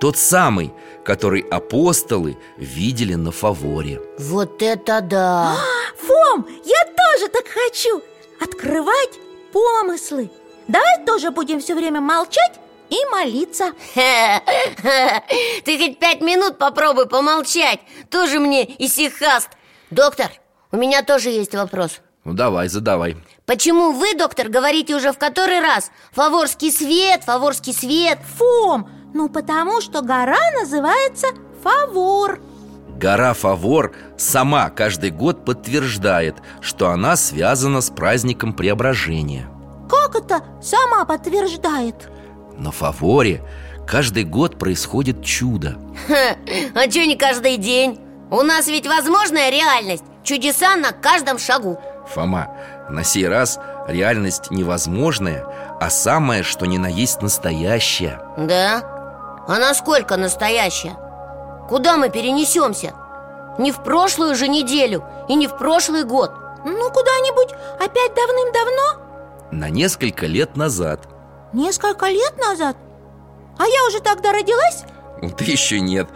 [0.00, 0.72] Тот самый,
[1.04, 4.00] который апостолы видели на фаворе.
[4.18, 5.56] Вот это да!
[5.96, 8.02] Фом, я тоже так хочу
[8.40, 9.18] Открывать
[9.52, 10.30] помыслы.
[10.68, 13.72] Давай тоже будем все время молчать и молиться.
[15.64, 17.80] Ты хоть пять минут попробуй помолчать.
[18.10, 19.50] Тоже мне исихаст
[19.90, 20.30] Доктор,
[20.70, 23.16] у меня тоже есть вопрос Ну давай, задавай.
[23.46, 25.90] Почему вы, доктор, говорите уже в который раз?
[26.12, 28.18] Фаворский свет, фаворский свет.
[28.36, 31.28] Фом, ну потому что гора называется
[31.62, 32.38] Фавор.
[32.98, 39.48] Гора Фавор сама каждый год подтверждает, что она связана с праздником Преображения.
[39.88, 42.10] Как это сама подтверждает?
[42.58, 43.42] На Фаворе
[43.86, 45.78] каждый год происходит чудо.
[46.06, 46.36] Ха,
[46.74, 47.98] А что не каждый день?
[48.30, 50.04] У нас ведь возможная реальность.
[50.22, 51.78] Чудеса на каждом шагу
[52.14, 52.48] Фома,
[52.88, 55.44] на сей раз реальность невозможная,
[55.80, 58.82] а самое, что ни на есть настоящее Да?
[59.46, 60.96] А насколько настоящая?
[61.68, 62.92] Куда мы перенесемся?
[63.58, 66.32] Не в прошлую же неделю и не в прошлый год
[66.64, 69.04] Ну, куда-нибудь опять давным-давно?
[69.50, 71.00] На несколько лет назад
[71.52, 72.76] Несколько лет назад?
[73.58, 74.84] А я уже тогда родилась?
[75.36, 76.08] Ты еще нет,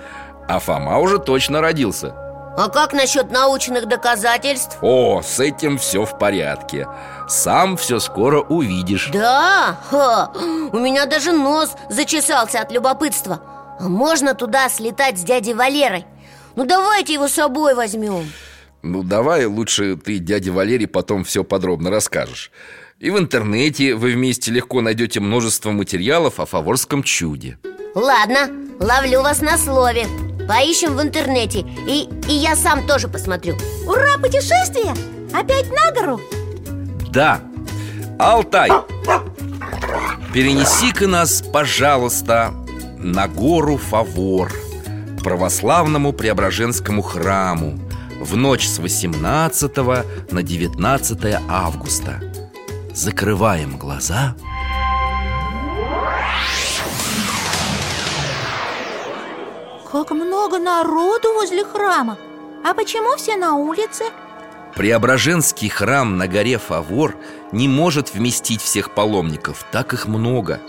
[0.49, 2.15] а Фома уже точно родился
[2.55, 4.77] А как насчет научных доказательств?
[4.83, 6.87] О, с этим все в порядке.
[7.27, 9.09] Сам все скоро увидишь.
[9.13, 9.81] Да?
[9.91, 10.33] Ха,
[10.73, 13.41] у меня даже нос зачесался от любопытства.
[13.81, 16.05] А можно туда слетать с дядей Валерой?
[16.55, 18.31] Ну давайте его с собой возьмем
[18.83, 22.51] Ну давай лучше ты дяде Валерий потом все подробно расскажешь.
[22.99, 27.59] И в интернете вы вместе легко найдете множество материалов о фаворском чуде
[27.95, 28.51] Ладно,
[28.81, 30.07] ловлю вас на слове.
[30.49, 33.57] Поищем в интернете И, и я сам тоже посмотрю.
[33.87, 34.95] Ура, путешествие!
[35.33, 36.21] Опять на гору?
[37.11, 37.41] Да,
[38.19, 38.71] Алтай
[40.33, 42.53] Перенеси-ка нас, пожалуйста,
[42.99, 44.53] на гору Фавор
[45.19, 47.79] К православному Преображенскому храму
[48.21, 49.77] В ночь с 18
[50.31, 52.21] на 19 августа.
[52.95, 54.35] Закрываем глаза
[59.93, 62.17] Как много народу возле храма.
[62.65, 64.05] А почему все на улице?
[64.75, 67.15] Преображенский храм на горе Фавор
[67.53, 70.61] не может вместить всех паломников, так их много.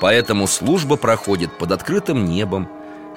[0.00, 2.66] Поэтому служба проходит под открытым небом.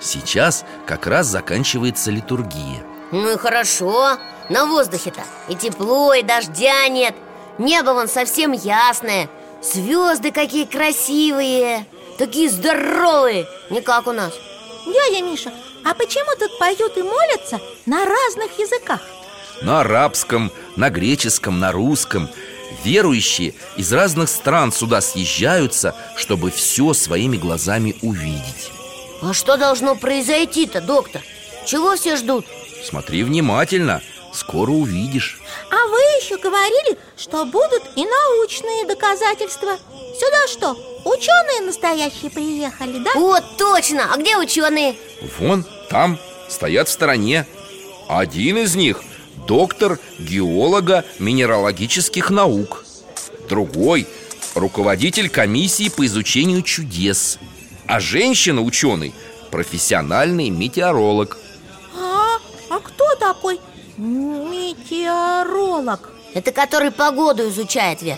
[0.02, 2.84] Сейчас как раз заканчивается литургия.
[3.14, 4.18] Ну и хорошо,
[4.50, 7.16] на воздухе-то И тепло, и дождя нет.
[7.60, 9.30] Небо вон совсем ясное.
[9.64, 11.86] Звезды какие красивые
[12.18, 13.48] Такие здоровые.
[13.70, 14.34] Не как у нас
[14.86, 15.52] Дядя Миша,
[15.84, 19.02] а почему тут поют и молятся на разных языках?
[19.62, 22.30] На арабском, на греческом, на русском
[22.84, 28.72] Верующие из разных стран сюда съезжаются, чтобы все своими глазами увидеть
[29.22, 31.22] А что должно произойти-то, доктор?
[31.66, 32.46] Чего все ждут?
[32.84, 34.02] Смотри внимательно,
[34.36, 35.40] скоро увидишь.
[35.72, 39.78] А вы еще говорили, что будут и научные доказательства.
[40.20, 40.72] Сюда что,
[41.06, 43.12] ученые настоящие приехали, да?
[43.16, 44.14] Вот точно!
[44.14, 44.96] А где ученые?
[45.40, 46.20] Вон, там,
[46.50, 47.48] стоят в стороне.
[48.08, 49.02] Один из них–
[49.48, 52.84] доктор геолога минералогических наук.
[53.50, 54.08] Другой–
[54.56, 57.40] руководитель комиссии по изучению чудес.
[57.88, 59.14] А женщина-ученый–
[59.52, 61.38] профессиональный метеоролог.
[61.98, 62.38] А,
[62.70, 63.60] а кто такой
[63.98, 66.12] метеоролог?
[66.34, 68.18] Это который погоду изучает, Вер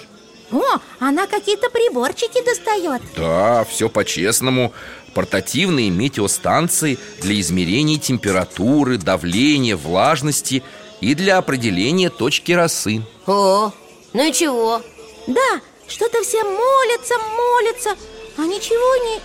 [0.52, 0.64] О,
[1.00, 4.74] она какие-то приборчики достает Да, все по-честному
[5.14, 10.64] Портативные метеостанции для измерения температуры, давления, влажности
[11.02, 13.72] И для определения точки росы О,
[14.14, 14.82] ну и чего?
[15.28, 17.96] Да, что-то все молятся, молятся
[18.38, 19.20] А ничего не...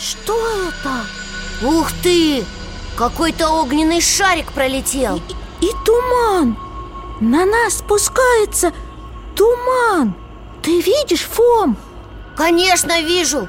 [0.00, 0.34] Что
[0.68, 1.06] это?
[1.64, 2.44] Ух ты!
[2.96, 5.20] Какой-то огненный шарик пролетел
[5.60, 6.56] И, и туман
[7.20, 8.72] На нас спускается
[9.34, 10.14] туман
[10.62, 11.76] Ты видишь, Фом?
[12.36, 13.48] Конечно, вижу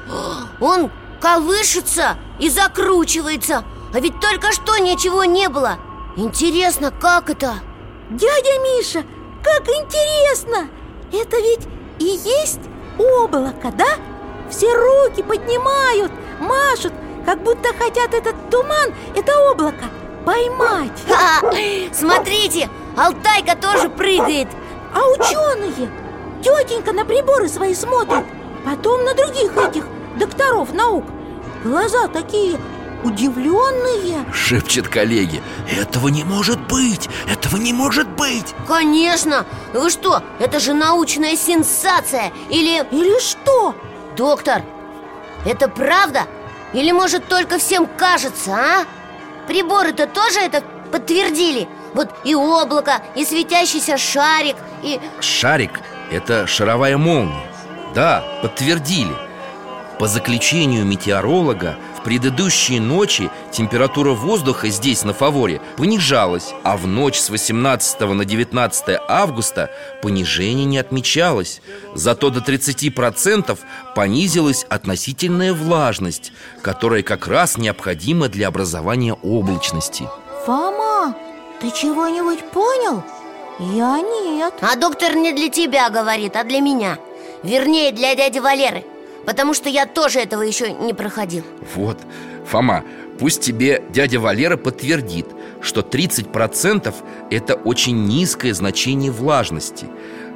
[0.60, 5.78] Он колышется и закручивается А ведь только что ничего не было
[6.16, 7.54] Интересно, как это?
[8.10, 9.04] Дядя Миша,
[9.42, 10.68] как интересно!
[11.12, 11.66] Это ведь
[11.98, 12.60] и есть
[12.98, 13.98] облако, да?
[14.50, 16.92] Все руки поднимают, машут,
[17.24, 19.84] как будто хотят этот туман, это облако
[20.24, 21.40] поймать Ха!
[21.92, 24.48] Смотрите, Алтайка тоже прыгает
[24.94, 25.90] А ученые?
[26.42, 28.24] Тетенька на приборы свои смотрит
[28.64, 31.04] Потом на других этих докторов наук
[31.62, 32.58] Глаза такие
[33.02, 37.08] удивленные Шепчет коллеги Этого не может быть!
[37.30, 38.54] Этого не может быть!
[38.66, 39.44] Конечно!
[39.72, 42.86] Вы что, это же научная сенсация Или...
[42.90, 43.74] Или что?
[44.16, 44.62] Доктор,
[45.44, 46.26] это правда?
[46.74, 48.84] Или может только всем кажется, а?
[49.46, 51.68] Приборы-то тоже это подтвердили?
[51.94, 55.00] Вот и облако, и светящийся шарик, и...
[55.20, 57.46] Шарик– это шаровая молния.
[57.94, 59.14] Да, подтвердили.
[60.00, 67.30] По заключению метеоролога предыдущие ночи температура воздуха здесь, на Фаворе, понижалась А в ночь с
[67.30, 69.70] 18 на 19 августа
[70.02, 71.60] понижение не отмечалось.
[71.94, 73.58] Зато до 30%
[73.94, 80.08] понизилась относительная влажность Которая как раз необходима для образования облачности.
[80.46, 81.16] Фома,
[81.60, 83.02] ты чего-нибудь понял?
[83.58, 84.54] Я нет.
[84.60, 86.98] А доктор не для тебя говорит, а для меня.
[87.42, 88.84] Вернее, для дяди Валеры
[89.26, 91.98] Потому что я тоже этого еще не проходил Вот,
[92.46, 92.84] Фома,
[93.18, 95.26] пусть тебе дядя Валера подтвердит,
[95.60, 96.94] что 30%
[97.30, 99.86] это очень низкое значение влажности.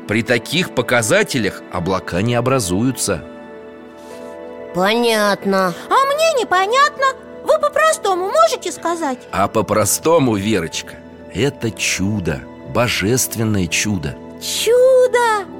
[0.06, 3.22] При таких показателях облака не образуются.
[4.74, 7.06] Понятно А мне непонятно
[7.44, 9.18] Вы по-простому можете сказать?
[9.32, 10.94] А по-простому, Верочка,
[11.34, 12.40] это чудо,
[12.74, 14.16] божественное чудо.
[14.40, 15.57] Чудо!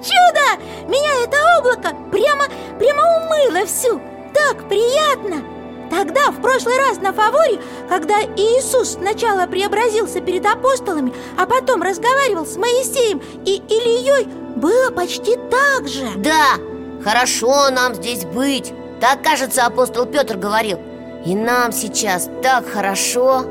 [0.00, 0.62] Чудо!
[0.88, 2.44] Меня это облако прямо,
[2.78, 4.00] прямо умыло всю.
[4.34, 5.42] Так приятно!
[5.90, 12.46] Тогда, в прошлый раз на Фаворе, когда Иисус сначала преобразился перед апостолами, а потом разговаривал
[12.46, 14.26] с Моисеем и Ильей,
[14.56, 16.06] было почти так же.
[16.16, 16.54] Да,
[17.02, 18.72] хорошо нам здесь быть.
[19.00, 20.78] Так, кажется, апостол Петр говорил.
[21.26, 23.44] И нам сейчас так хорошо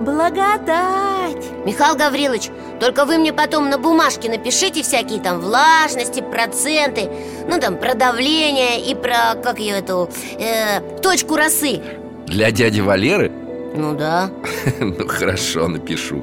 [0.00, 1.44] Благодать!
[1.64, 7.08] Михаил Гаврилович, только вы мне потом на бумажке напишите всякие там влажности, проценты
[7.48, 11.80] Ну там про давление и про, как ее эту, э, точку росы
[12.26, 13.32] Для дяди Валеры?
[13.74, 14.30] Ну да
[14.80, 16.22] Ну хорошо, напишу.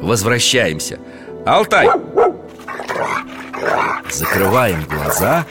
[0.00, 0.98] Возвращаемся.
[1.46, 1.88] Алтай!
[4.10, 5.46] Закрываем глаза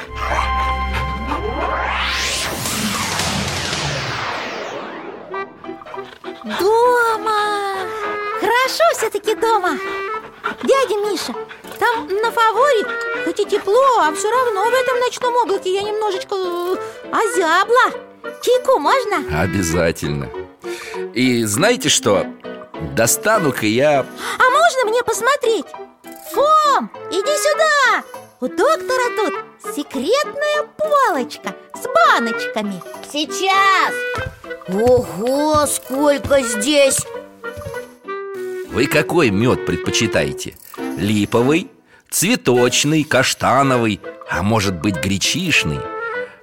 [8.69, 9.79] Хорошо все-таки дома
[10.61, 11.33] Дядя Миша,
[11.79, 12.85] там на фаворе
[13.25, 16.75] хоть и тепло, а все равно в этом ночном облаке я немножечко э,
[17.11, 17.99] озябла
[18.43, 19.41] Чайку можно?
[19.41, 20.29] Обязательно
[21.15, 22.27] И знаете что?
[22.95, 25.65] Достану-ка я А можно мне посмотреть?
[26.33, 28.03] Фом, иди сюда!
[28.39, 33.93] У доктора тут секретная полочка с баночками Сейчас
[34.67, 36.99] Ого, сколько здесь
[38.71, 40.55] Вы какой мед предпочитаете?
[40.97, 41.69] Липовый,
[42.09, 45.79] цветочный, каштановый, а может быть гречишный?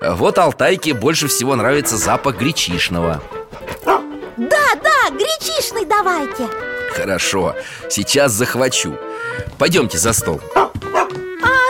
[0.01, 3.23] Вот Алтайке больше всего нравится запах гречишного
[4.37, 6.49] Да, да, гречишный давайте
[6.93, 7.55] Хорошо,
[7.89, 8.99] сейчас захвачу
[9.59, 10.69] Пойдемте за стол А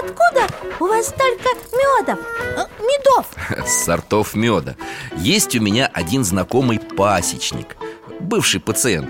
[0.02, 0.46] откуда
[0.80, 2.18] у вас столько медов?
[2.56, 3.26] Э, Медов?
[3.68, 4.74] Сортов меда
[5.18, 7.76] Есть у меня один знакомый пасечник
[8.20, 9.08] Бывший пациент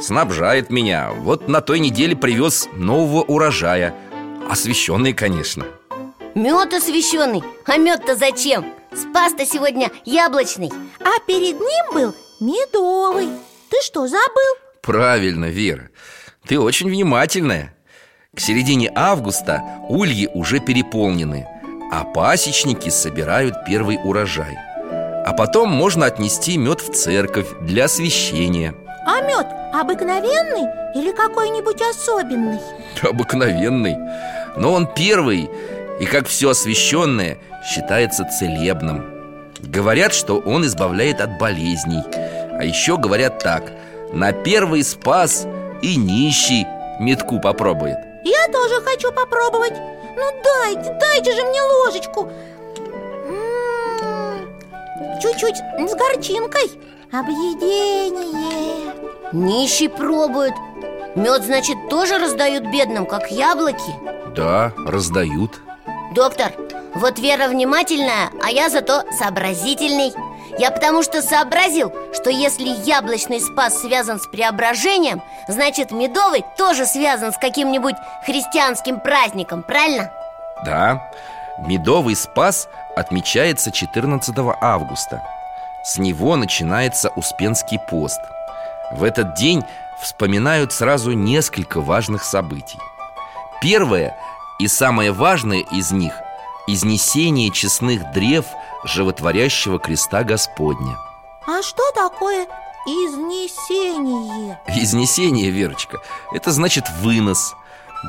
[0.00, 1.10] Снабжает меня.
[1.12, 3.94] Вот на той неделе привез нового урожая.
[4.48, 5.64] Освещенный, конечно.
[6.34, 8.66] Мед освещенный, а мед-то зачем?
[8.94, 10.70] Спас-то сегодня яблочный.
[11.00, 13.28] А перед ним был медовый.
[13.70, 14.56] Ты что, забыл?
[14.82, 15.88] Правильно, Вера.
[16.46, 17.74] Ты очень внимательная.
[18.34, 21.46] К середине августа ульи уже переполнены
[21.90, 24.56] А пасечники собирают первый урожай.
[25.24, 28.74] А потом можно отнести мед в церковь для освящения
[29.06, 32.58] А мед обыкновенный или какой-нибудь особенный?
[33.02, 33.96] Обыкновенный.
[34.56, 35.48] Но он первый,
[36.00, 39.04] и как все освященное, считается целебным.
[39.60, 42.02] Говорят, что он избавляет от болезней.
[42.58, 43.70] А еще говорят так.
[44.12, 45.46] На первый спас
[45.82, 46.66] и нищий
[46.98, 49.74] метку попробует Я тоже хочу попробовать.
[50.16, 52.28] Ну дайте, дайте же мне ложечку.
[53.28, 54.48] М-м-м.
[55.20, 56.70] Чуть-чуть с горчинкой
[57.12, 58.92] Объедение.
[59.32, 60.54] Нищий пробует.
[61.14, 63.94] Мед, значит, тоже раздают бедным, как яблоки?
[64.34, 65.60] Да, раздают.
[66.14, 66.52] Доктор,
[66.94, 70.12] вот Вера внимательная, а я зато сообразительный.
[70.58, 77.32] Я потому что сообразил, что если яблочный спас связан с преображением Значит, медовый тоже связан
[77.32, 77.94] с каким-нибудь
[78.24, 80.10] христианским праздником, правильно?
[80.64, 81.10] Да,
[81.58, 85.22] медовый спас отмечается 14 августа
[85.86, 88.18] С него начинается Успенский пост.
[88.90, 89.62] В этот день
[90.02, 92.80] вспоминают сразу несколько важных событий.
[93.62, 94.18] Первое
[94.58, 96.12] и самое важное из них–
[96.66, 98.46] изнесение честных древ
[98.84, 100.96] животворящего креста Господня.
[101.46, 102.48] А что такое
[102.84, 104.58] изнесение?
[104.66, 105.98] Изнесение, Верочка,
[106.32, 107.54] это значит вынос.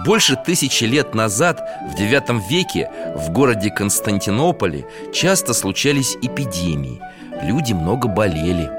[0.04, 1.62] Больше тысячи лет назад,
[1.92, 7.00] в IX веке, в городе Константинополе часто случались эпидемии
[7.44, 8.70] Люди много болели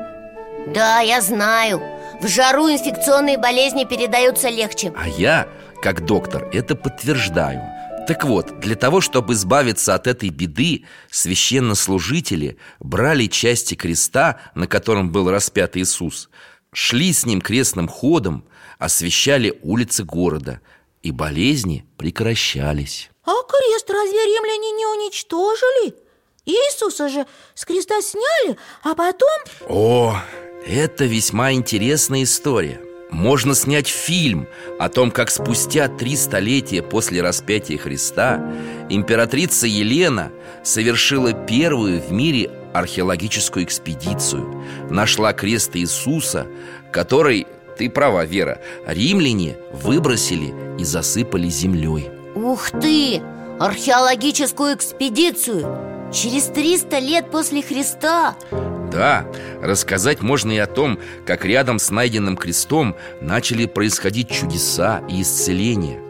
[0.74, 1.80] Да, я знаю
[2.20, 5.48] В жару инфекционные болезни передаются легче А я,
[5.82, 7.62] как доктор, это подтверждаю
[8.06, 15.12] так вот, для того, чтобы избавиться от этой беды, священнослужители брали части креста, на котором
[15.12, 16.30] был распят Иисус,
[16.72, 18.46] шли с ним крестным ходом,
[18.78, 20.62] освещали улицы города,
[21.02, 23.10] и болезни прекращались.
[23.24, 26.07] А крест разве римляне не уничтожили?
[26.48, 29.28] Иисуса же с креста сняли, а потом...
[29.68, 30.16] О,
[30.66, 32.80] это весьма интересная история
[33.10, 34.46] можно снять фильм
[34.78, 38.52] о том, как спустя три столетия после распятия Христа
[38.88, 40.30] императрица Елена
[40.62, 46.46] совершила первую в мире археологическую экспедицию Нашла крест Иисуса,
[46.92, 47.46] который,
[47.78, 53.22] ты права, Вера, римляне выбросили и засыпали землей Ух ты!
[53.58, 55.97] Археологическую экспедицию!
[56.12, 58.34] Через 300 лет после Христа.
[58.90, 59.26] Да,
[59.60, 66.00] рассказать можно и о том, как рядом с найденным крестом начали происходить чудеса и исцеления.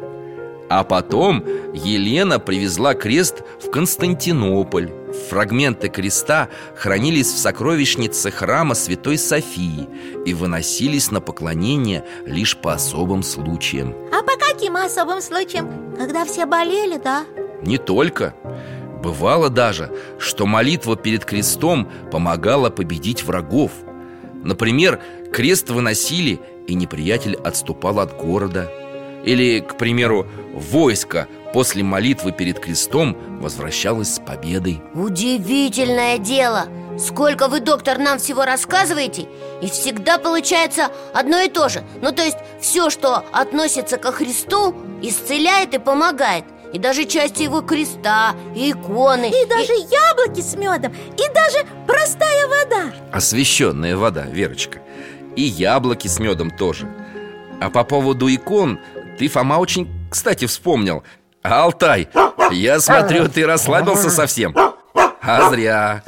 [0.70, 1.44] А потом
[1.74, 4.92] Елена привезла крест в Константинополь.
[5.30, 9.88] Фрагменты креста хранились в сокровищнице храма Святой Софии
[10.26, 13.94] И выносились на поклонение лишь по особым случаям.
[14.12, 15.96] А по каким особым случаям?
[15.96, 17.24] Когда все болели, да?
[17.62, 18.34] Не только
[19.02, 23.70] Бывало даже, что молитва перед крестом помогала победить врагов.
[24.42, 25.00] Например,
[25.32, 28.70] крест выносили, и неприятель отступал от города.
[29.24, 34.82] Или, к примеру, войско после молитвы перед крестом возвращалось с победой.
[34.94, 36.66] Удивительное дело!
[36.98, 39.28] Сколько вы, доктор, нам всего рассказываете
[39.62, 41.84] И всегда получается одно и то же.
[42.02, 47.62] Ну, то есть все, что относится ко Христу, исцеляет и помогает и даже части его
[47.62, 49.86] креста, и иконы И даже и...
[49.90, 52.92] яблоки с медом, и даже простая вода.
[53.12, 54.80] Освященная вода, Верочка.
[55.36, 56.88] И яблоки с медом тоже.
[57.60, 58.78] А по поводу икон
[59.18, 61.02] ты, Фома, очень кстати вспомнил.
[61.42, 62.08] Алтай,
[62.50, 64.54] я смотрю, ты расслабился совсем.
[65.20, 66.02] А зря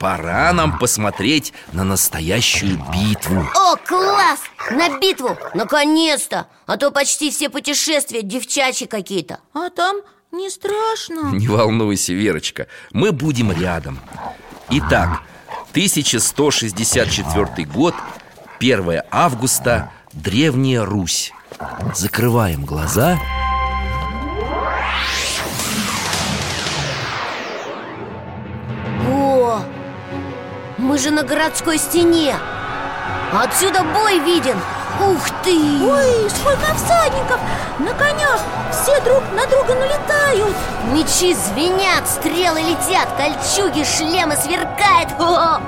[0.00, 4.40] Пора нам посмотреть на настоящую битву О, класс!
[4.70, 5.36] На битву!
[5.52, 6.46] Наконец-то!
[6.64, 9.98] А то почти все путешествия девчачьи какие-то А там
[10.32, 14.00] не страшно Не волнуйся, Верочка, мы будем рядом
[14.70, 15.20] Итак,
[15.72, 17.94] 1164 год,
[18.58, 21.34] 1 августа, Древняя Русь
[21.94, 23.39] Закрываем глаза О,
[30.90, 32.34] мы же на городской стене
[33.32, 34.56] Отсюда бой виден
[35.00, 35.54] Ух ты!
[35.54, 37.38] Ой, сколько всадников!
[37.78, 38.40] На конях!
[38.72, 40.52] Все друг на друга налетают!
[40.92, 45.60] Мечи звенят, стрелы летят, кольчуги, шлемы сверкают О!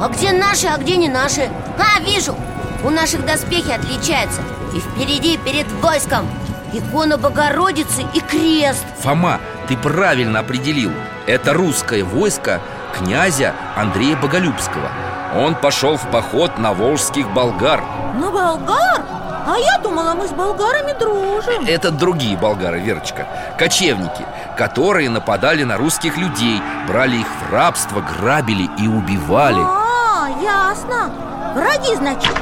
[0.00, 1.48] А где наши, а где не наши?
[1.78, 2.34] А, вижу!
[2.82, 4.40] У наших доспехи отличаются
[4.74, 6.28] И впереди, перед войском
[6.72, 10.90] Икона Богородицы и крест Фома, ты правильно определил
[11.28, 12.60] Это русское войско
[12.98, 14.90] князя Андрея Боголюбского.
[15.36, 17.82] Он пошел в поход на волжских болгар.
[18.14, 19.02] На болгар?
[19.46, 21.64] А я думала, мы с болгарами дружим.
[21.66, 23.26] Это другие болгары, Верочка.
[23.58, 24.24] Кочевники,
[24.56, 29.60] которые нападали на русских людей Брали их в рабство, грабили и убивали.
[29.60, 31.10] А, ясно.
[31.54, 32.32] Враги, значит.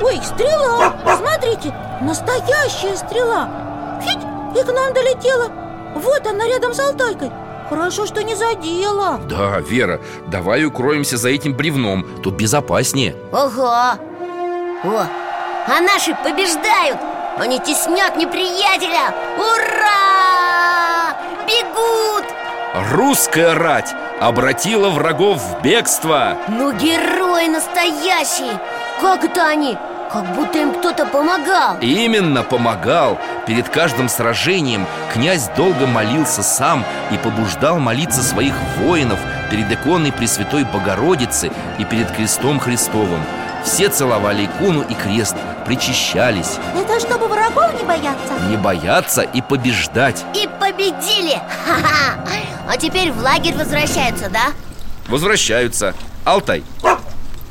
[0.00, 0.92] Ой, стрела!
[1.16, 3.48] Смотрите, настоящая стрела.
[4.02, 4.22] Фить,
[4.56, 5.48] и к нам долетела.
[5.94, 7.30] Вот она рядом с Алтайкой
[7.72, 13.98] Хорошо, что не задела Да, Вера, давай укроемся за этим бревном Тут безопаснее Ага
[14.84, 15.06] О,
[15.66, 16.98] а наши побеждают
[17.38, 21.16] Они теснят неприятеля Ура!
[21.46, 22.26] Бегут!
[22.92, 28.60] Русская рать обратила врагов в бегство Ну, герои настоящие
[29.00, 29.78] Как это они?
[30.12, 37.16] Как будто им кто-то помогал Именно помогал Перед каждым сражением князь долго молился сам И
[37.16, 39.18] побуждал молиться своих воинов
[39.50, 43.22] Перед иконой Пресвятой Богородицы и перед крестом Христовым
[43.64, 48.34] Все целовали икону и крест, причащались Это чтобы врагов не бояться?
[48.50, 51.40] Не бояться и побеждать И победили!
[51.66, 52.20] Ха-ха!
[52.68, 54.52] А теперь в лагерь возвращаются, да?
[55.08, 55.94] Возвращаются
[56.24, 56.64] Алтай,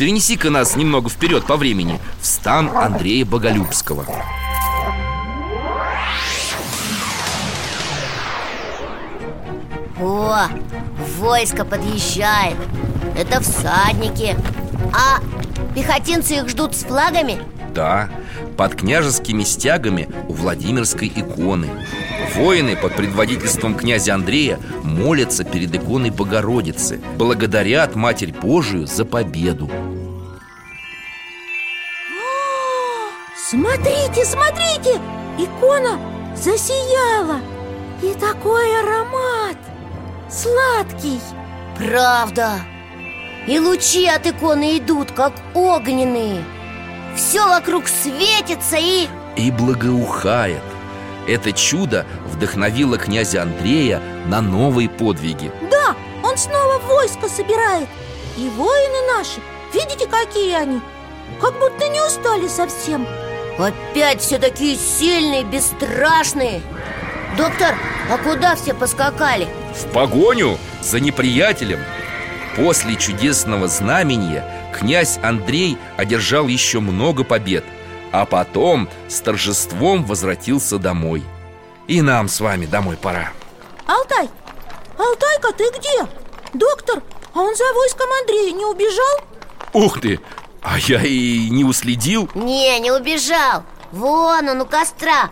[0.02, 2.00] перенеси-ка нас немного вперед по времени.
[2.20, 4.04] В стан Андрея Боголюбского.
[10.00, 10.48] О,
[11.20, 12.58] войско подъезжает.
[13.16, 14.36] Это всадники.
[14.92, 15.20] А
[15.76, 17.38] пехотинцы их ждут с флагами?
[17.76, 18.10] Да,
[18.58, 21.70] под княжескими стягами у Владимирской иконы
[22.36, 29.70] Воины под предводительством князя Андрея молятся перед иконой Богородицы Благодарят Матерь Божию за победу.
[33.36, 35.02] Смотрите, смотрите!
[35.38, 36.00] Икона
[36.36, 37.40] засияла.
[38.02, 39.58] И такой аромат
[40.30, 41.20] Сладкий.
[41.78, 42.62] Правда.
[43.48, 46.44] И лучи от иконы идут, как огненные.
[47.16, 49.08] Все вокруг светится и...
[49.36, 50.62] И благоухает
[51.28, 55.52] Это чудо вдохновило князя Андрея на новые подвиги.
[55.70, 57.88] Да, он снова войско собирает.
[58.38, 59.40] И воины наши,
[59.74, 60.82] видите, какие они?
[61.40, 63.06] Как будто не устали совсем.
[63.58, 66.62] Опять все такие сильные, бесстрашные.
[67.38, 67.76] Доктор,
[68.10, 69.48] а куда все поскакали?
[69.76, 71.80] В погоню за неприятелем.
[72.56, 74.44] После чудесного знамения
[74.78, 77.64] князь Андрей одержал еще много побед
[78.12, 81.24] А потом с торжеством возвратился домой.
[81.88, 83.32] И нам с вами домой пора.
[83.86, 84.30] Алтай,
[84.98, 86.08] Алтайка, ты где?
[86.54, 87.02] Доктор,
[87.34, 89.22] а он за войском Андрея не убежал?
[89.74, 90.20] Ух ты!
[90.62, 92.30] А я и не уследил.
[92.36, 93.64] Не, не убежал.
[93.92, 95.32] Вон он у костра.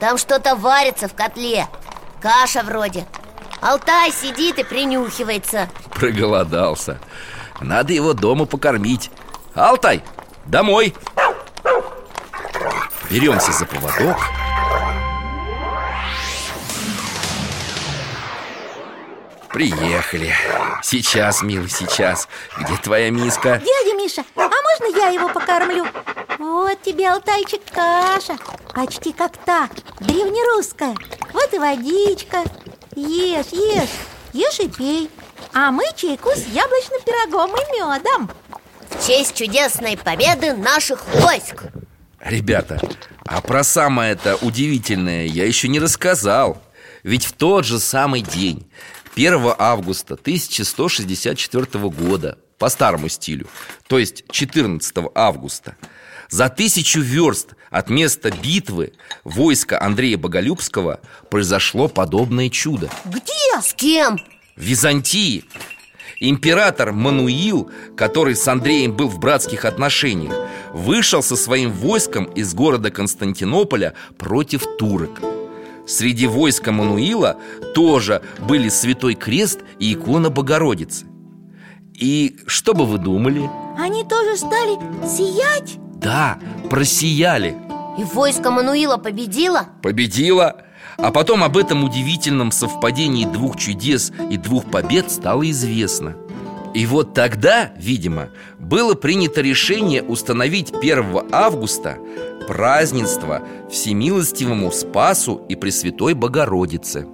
[0.00, 1.68] Там что-то варится в котле.
[2.20, 3.06] Каша вроде.
[3.60, 5.68] Алтай сидит и принюхивается.
[5.90, 6.98] Проголодался.
[7.60, 9.10] Надо его дома покормить.
[9.54, 10.02] Алтай,
[10.44, 10.94] домой
[13.14, 14.16] Беремся за поводок.
[19.50, 20.34] Приехали.
[20.82, 22.26] Сейчас, милый, сейчас.
[22.58, 23.62] Где твоя миска?
[23.64, 25.86] Дядя Миша, а можно я его покормлю?
[26.40, 28.36] Вот тебе, Алтайчик, каша.
[28.74, 29.68] Почти как та,
[30.00, 30.96] древнерусская.
[31.32, 32.42] Вот и водичка.
[32.96, 33.90] Ешь, ешь,
[34.32, 35.08] ешь и пей.
[35.52, 38.28] А мы чайку с яблочным пирогом и медом.
[38.90, 41.62] В честь чудесной победы наших войск
[42.24, 42.80] Ребята,
[43.26, 46.62] а про самое это удивительное я еще не рассказал
[47.02, 48.66] Ведь в тот же самый день
[49.14, 53.46] 1 августа 1164 года По старому стилю
[53.88, 55.76] То есть 14 августа
[56.30, 58.94] За тысячу верст от места битвы
[59.24, 61.00] Войска Андрея Боголюбского
[61.30, 63.60] Произошло подобное чудо Где?
[63.62, 64.18] С кем?
[64.56, 65.44] В Византии
[66.30, 70.34] Император Мануил, который с Андреем был в братских отношениях
[70.72, 75.20] Вышел со своим войском из города Константинополя против турок
[75.86, 77.36] Среди войска Мануила
[77.74, 81.04] тоже были Святой Крест и икона Богородицы
[81.92, 83.50] И что бы вы думали?
[83.78, 85.74] Они тоже стали сиять?
[85.96, 86.38] Да,
[86.70, 87.54] просияли
[87.98, 89.66] И войско Мануила победило?
[89.82, 90.62] Победила
[90.96, 96.16] А потом об этом удивительном совпадении двух чудес и двух побед стало известно.
[96.74, 101.98] И вот тогда, видимо, было принято решение установить 1 августа
[102.48, 107.06] празднество Всемилостивому Спасу и Пресвятой Богородице.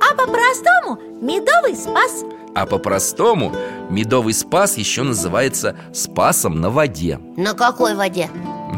[0.00, 2.24] А по-простому медовый спас.
[2.54, 3.52] А по-простому
[3.90, 7.20] медовый спас еще называется спасом на воде.
[7.36, 8.28] На какой воде?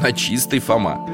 [0.03, 1.09] На чистой Фома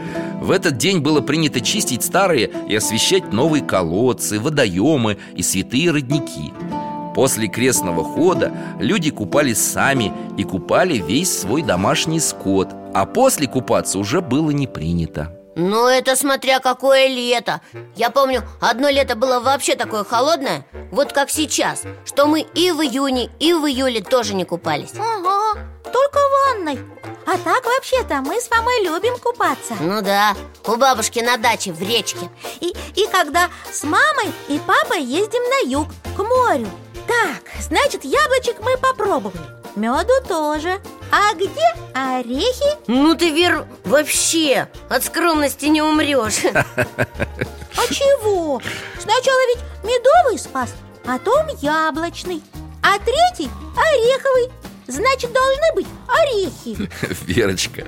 [0.44, 6.52] В этот день было принято чистить старые и освещать новые колодцы, водоемы и святые родники.
[7.14, 13.98] После крестного хода люди купались сами и купали весь свой домашний скот А после купаться
[13.98, 15.34] уже было не принято.
[15.56, 17.62] Ну, это смотря какое лето.
[17.96, 22.82] Я помню, одно лето было вообще такое холодное Вот как сейчас Что мы и в
[22.82, 24.92] июне, и в июле тоже не купались.
[24.98, 26.78] Ага, только в ванной.
[27.24, 29.76] А так вообще-то мы с мамой любим купаться.
[29.78, 30.34] Ну да,
[30.66, 32.28] у бабушки на даче в речке.
[32.60, 35.86] И, и когда с мамой и папой ездим на юг,
[36.16, 36.68] к морю.
[37.06, 39.38] Так, значит, яблочек мы попробовали.
[39.76, 40.80] Меду тоже.
[41.12, 42.76] А где орехи?
[42.88, 48.60] Ну ты, Вер, вообще от скромности не умрешь А чего?
[48.98, 50.70] Сначала ведь медовый спас,
[51.04, 52.42] потом яблочный
[52.82, 54.50] А третий ореховый
[54.86, 56.88] Значит, должны быть орехи.
[57.26, 57.84] Верочка,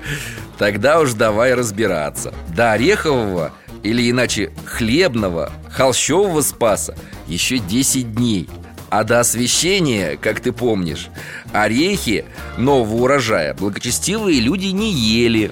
[0.57, 2.33] тогда уж давай разбираться.
[2.55, 8.49] До орехового или иначе хлебного, холщового спаса еще 10 дней.
[8.89, 11.09] А до освещения, как ты помнишь,
[11.53, 12.25] орехи
[12.57, 15.51] нового урожая благочестивые люди не ели.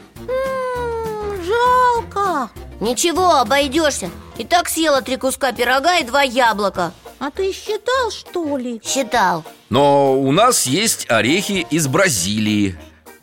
[1.46, 2.50] Жалко.
[2.80, 4.10] Ничего, обойдешься.
[4.38, 8.82] И так съела три куска пирога и два яблока А ты считал, что ли?
[8.84, 9.44] Считал.
[9.70, 12.78] Но у нас есть орехи из Бразилии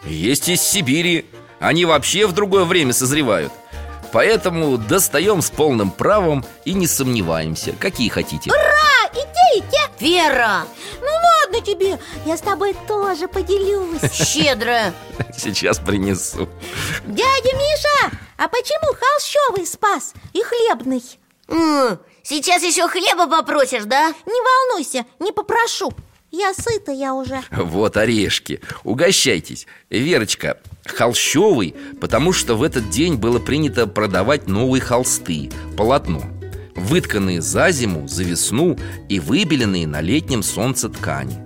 [0.04, 1.26] Есть из Сибири.
[1.60, 3.52] Они вообще в другое время созревают.
[4.12, 8.50] Поэтому достаем с полным правом и не сомневаемся Какие хотите.
[8.50, 10.64] А, и те, и те Вера,
[11.00, 14.00] Ну ладно тебе, я с тобой тоже поделюсь.
[14.12, 14.92] Щедрая.
[15.36, 16.48] Сейчас принесу.
[17.04, 21.02] Дядя Миша, а почему холщовый спас и хлебный?
[22.22, 24.08] Сейчас еще хлеба попросишь, да?
[24.26, 25.92] Не волнуйся, не попрошу.
[26.30, 27.42] Я сыта я уже.
[27.50, 29.66] Вот орешки, угощайтесь.
[29.90, 36.22] Верочка, холщовый, потому что в этот день было принято продавать новые холсты, полотно.
[36.74, 38.78] Вытканные за зиму, за весну
[39.10, 41.36] и выбеленные на летнем солнце ткани.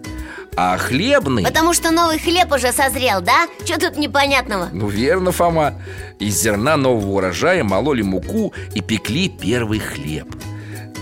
[0.56, 1.42] А хлебный...
[1.42, 3.48] Потому что новый хлеб уже созрел, да?
[3.64, 4.68] Что тут непонятного?
[4.72, 5.82] Ну верно, Фома.
[6.20, 10.28] Из зерна нового урожая мололи муку и пекли первый хлеб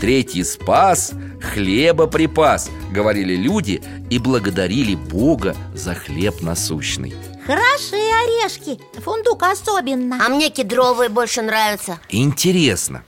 [0.04, 7.14] Третий спас, хлеба припас Говорили люди и благодарили Бога за хлеб насущный.
[7.46, 10.22] Хорошие орешки, фундук особенно.
[10.22, 11.98] А мне кедровые больше нравятся.
[12.10, 13.02] Интересно.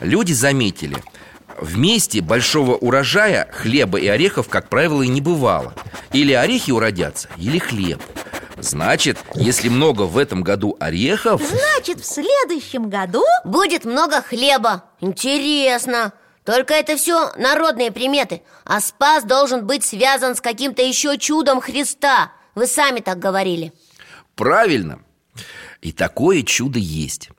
[0.00, 0.98] Люди заметили
[1.58, 5.72] Вместе большого урожая хлеба и орехов, как правило, и не бывало.
[6.12, 8.02] Или орехи уродятся, или хлеб.
[8.58, 14.84] Значит, если много в этом году орехов Значит, в следующем году Будет много хлеба.
[15.00, 16.12] Интересно
[16.46, 22.32] Только это все народные приметы А спас должен быть связан с каким-то еще чудом Христа.
[22.54, 23.72] Вы сами так говорили.
[24.36, 25.00] Правильно.
[25.82, 27.30] И такое чудо есть.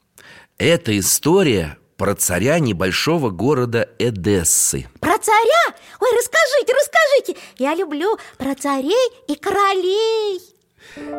[0.58, 4.88] Это история про царя небольшого города Эдессы.
[5.00, 5.76] Про царя?
[6.00, 7.38] Ой, расскажите, расскажите.
[7.58, 10.42] Я люблю про царей и королей.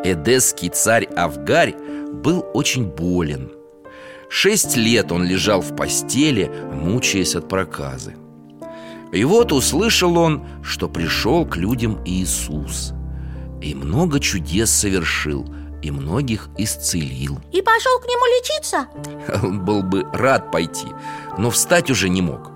[0.05, 3.58] Эдесский царь Авгарь был очень болен
[4.29, 8.17] Шесть лет он лежал в постели, мучаясь от проказы
[9.13, 12.93] И вот услышал он, что пришел к людям Иисус
[13.63, 15.47] И много чудес совершил,
[15.83, 18.89] и многих исцелил И пошел к нему лечиться?
[19.43, 20.89] Он был бы рад пойти,
[21.39, 22.51] но встать уже не мог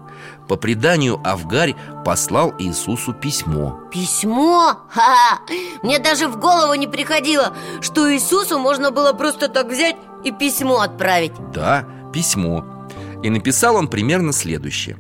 [0.49, 4.77] По преданию Авгарь послал Иисусу письмо Письмо?
[4.91, 5.41] Ха-ха!
[5.83, 10.81] Мне даже в голову не приходило Что Иисусу можно было просто так взять и письмо
[10.81, 11.33] отправить.
[11.53, 12.89] Да, письмо.
[13.23, 14.97] И написал он примерно следующее.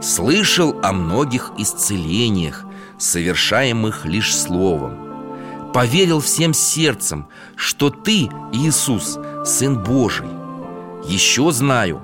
[0.00, 2.64] Слышал о многих исцелениях,
[2.98, 5.72] совершаемых лишь словом.
[5.72, 10.28] Поверил всем сердцем, что ты, Иисус, Сын Божий.
[11.04, 12.00] Еще знаю,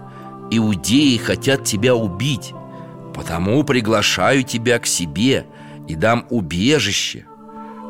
[0.50, 2.54] иудеи хотят тебя убить
[3.16, 5.46] Потому приглашаю тебя к себе
[5.88, 7.24] и дам убежище.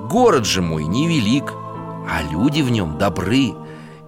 [0.09, 1.53] Город же мой невелик,
[2.09, 3.53] а люди в нем добры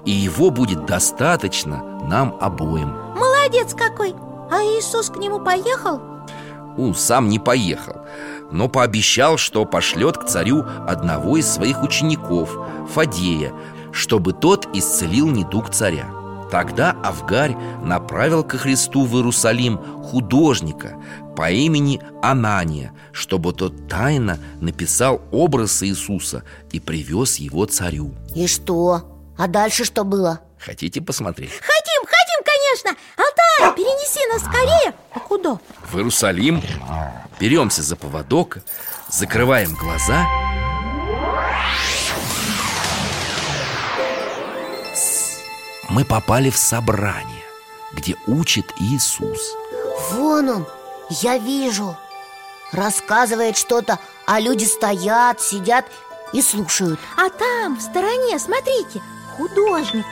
[0.04, 4.14] И его будет достаточно нам обоим Молодец какой!
[4.50, 6.00] А Иисус к нему поехал?
[6.78, 7.96] Он сам не поехал
[8.50, 12.56] Но пообещал, что пошлет к царю одного из своих учеников
[12.94, 13.52] Фадея
[13.92, 16.06] Чтобы тот исцелил недуг царя
[16.50, 20.96] Тогда Авгарь направил ко Христу в Иерусалим художника
[21.36, 29.17] по имени Анания Чтобы тот тайно написал образ Иисуса и привез его царю И что?
[29.38, 30.40] А дальше что было?
[30.58, 31.52] Хотите посмотреть?
[31.52, 35.58] Хотим, хотим, конечно Алтай, перенеси нас скорее А куда?
[35.88, 36.60] В Иерусалим
[37.38, 38.58] Беремся за поводок
[39.08, 40.26] Закрываем глаза.
[45.88, 47.44] Мы попали в собрание
[47.92, 49.54] Где учит Иисус
[50.10, 50.66] Вон он,
[51.22, 51.96] я вижу
[52.72, 55.86] Рассказывает что-то, а люди стоят, сидят
[56.32, 59.00] и слушают А там, в стороне, смотрите,
[59.38, 60.04] художник.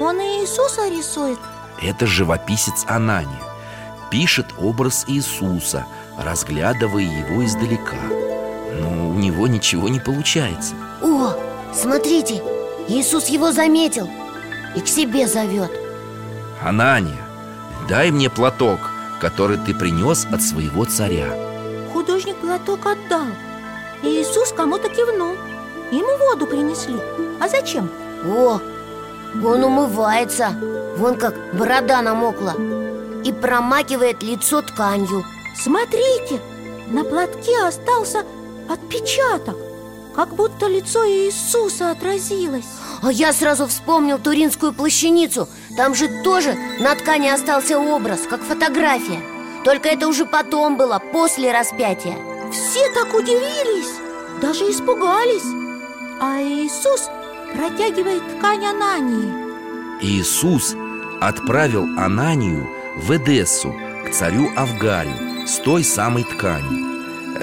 [0.00, 1.38] Он и Иисуса рисует.
[1.82, 3.42] Это живописец Анания.
[4.10, 7.96] Пишет образ Иисуса Разглядывая его издалека.
[8.78, 10.74] Но у него ничего не получается.
[11.02, 11.34] О,
[11.74, 12.40] Смотрите,
[12.88, 14.08] Иисус его заметил
[14.76, 15.70] и к себе зовет.
[16.62, 17.18] Анания,
[17.88, 18.78] дай мне платок,
[19.20, 21.28] который ты принес от своего царя.
[21.92, 23.26] Художник платок отдал.
[24.02, 25.34] И Иисус кому-то кивнул.
[25.90, 26.96] Ему воду принесли.
[27.40, 27.90] А зачем?
[28.24, 28.60] О,
[29.42, 30.54] он умывается.
[30.96, 32.54] Вон как борода намокла.
[33.24, 35.24] И промакивает лицо тканью.
[35.56, 36.40] Смотрите,
[36.88, 38.24] на платке остался
[38.68, 39.56] отпечаток
[40.14, 42.64] Как будто лицо Иисуса отразилось.
[43.02, 45.48] А я сразу вспомнил Туринскую плащаницу.
[45.76, 49.20] Там же тоже на ткани остался образ, как фотография.
[49.64, 52.16] Только это уже потом было, после распятия.
[52.52, 53.94] Все так удивились,
[54.40, 55.42] даже испугались.
[56.20, 57.08] А Иисус
[57.56, 59.32] протягивает ткань Анании.
[60.00, 60.76] Иисус
[61.20, 63.74] отправил Ананию в Эдессу
[64.06, 66.84] к царю Авгарию с той самой тканью.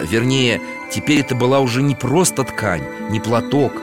[0.03, 3.73] Вернее, теперь это была уже не просто ткань, не платок,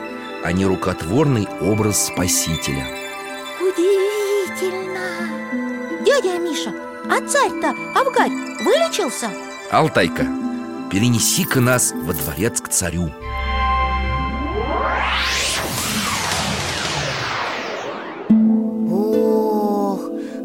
[0.43, 2.85] а не рукотворный образ Спасителя.
[3.59, 4.99] Удивительно!
[6.05, 6.73] Дядя Миша,
[7.09, 8.31] а царь-то Авгарь
[8.63, 9.29] вылечился?
[9.71, 10.25] Алтайка,
[10.91, 13.11] перенеси-ка нас во дворец к царю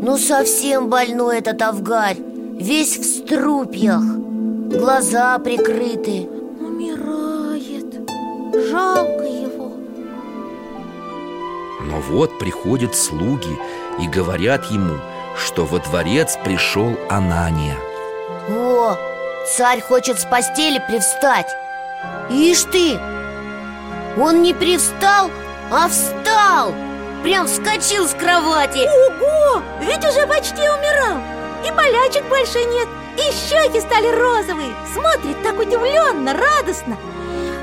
[0.05, 2.19] ну совсем больной этот Авгарь
[2.61, 4.01] Весь в струпьях.
[4.01, 6.29] Глаза прикрыты.
[6.61, 8.09] Умирает.
[8.71, 9.73] Жалко его.
[11.81, 13.59] Но вот приходят слуги
[13.99, 14.99] и говорят ему,
[15.37, 17.77] что во дворец пришел Анания.
[18.49, 18.97] О,
[19.49, 21.51] царь хочет с постели привстать.
[22.31, 22.99] Ишь ты!
[24.17, 25.29] Он не привстал,
[25.73, 26.73] а встал
[27.25, 28.87] Прям вскочил с кровати.
[28.87, 29.63] Ого!
[29.81, 31.23] Ведь уже почти умирал.
[31.67, 34.75] И болячек больше нет И щеки стали розовые.
[34.93, 36.99] Смотрит так удивленно, радостно.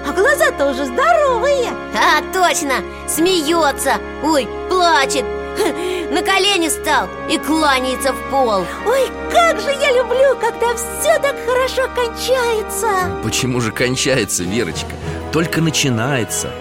[0.07, 1.73] А глаза-то уже здоровые.
[1.93, 3.97] А, точно, смеется.
[4.23, 5.25] Ой, плачет.
[6.09, 8.65] На колени встал и кланяется в пол.
[8.87, 13.21] Ой, как же я люблю, когда все так хорошо кончается.
[13.23, 14.95] Почему же кончается, Верочка?
[15.31, 16.51] Только начинается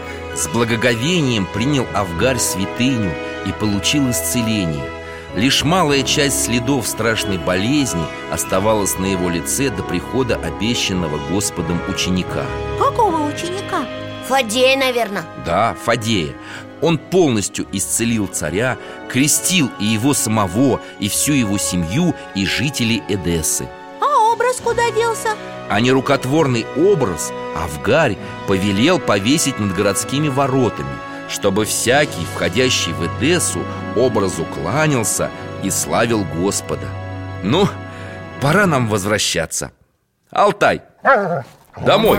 [0.41, 3.13] С благоговением принял Авгарь святыню
[3.47, 4.89] и получил исцеление.
[5.37, 12.47] Лишь малая часть следов страшной болезни оставалась на его лице до прихода обещанного Господом ученика.
[12.79, 13.85] Какого ученика?
[14.29, 16.33] Фадей, наверное Да, Фадея.
[16.81, 18.79] Он полностью исцелил царя,
[19.11, 23.69] крестил и его самого, и всю его семью, и жителей Эдессы
[24.41, 25.29] образ куда делся?
[25.69, 28.17] а нерукотворный образ Авгарь
[28.49, 30.91] повелел повесить над городскими воротами,
[31.29, 33.61] чтобы всякий, входящий в Эдессу,
[33.95, 35.31] образу кланялся
[35.63, 36.89] и славил Господа.
[37.45, 37.69] Ну,
[38.41, 39.71] пора нам возвращаться.
[40.33, 40.83] Алтай,
[41.87, 42.19] домой!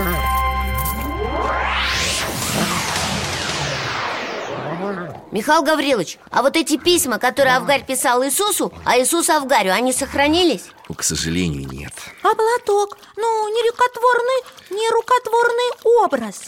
[5.32, 10.64] Михаил Гаврилович, а вот эти письма, которые Авгарь писал Иисусу, а Иисус Авгарю, они сохранились?
[10.90, 11.94] Ну, К сожалению, нет.
[12.22, 12.98] А платок?
[13.16, 16.42] Ну, не рукотворный, не рукотворный образ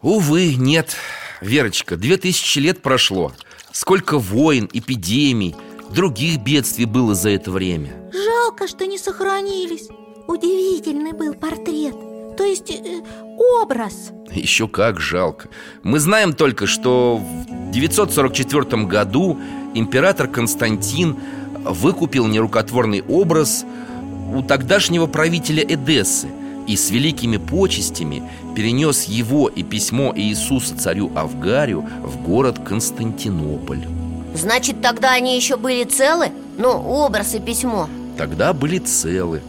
[0.00, 0.94] Увы, нет.
[1.40, 3.32] Верочка, две тысячи лет прошло.
[3.72, 5.56] Сколько войн, эпидемий,
[5.90, 8.10] других бедствий было за это время.
[8.12, 9.88] Жалко, что не сохранились
[10.26, 11.94] Удивительный был портрет
[12.36, 13.02] То есть э,
[13.62, 15.48] образ Еще как жалко
[15.82, 19.38] Мы знаем только, что в 944 году
[19.74, 21.16] император Константин
[21.64, 23.64] выкупил нерукотворный образ
[24.34, 26.28] у тогдашнего правителя Эдессы
[26.66, 28.22] и с великими почестями
[28.56, 33.86] перенес его и письмо Иисуса царю Авгарию в город Константинополь.
[34.34, 36.28] Значит, тогда они еще были целы?
[36.56, 39.42] Ну, образ и письмо Тогда были целы.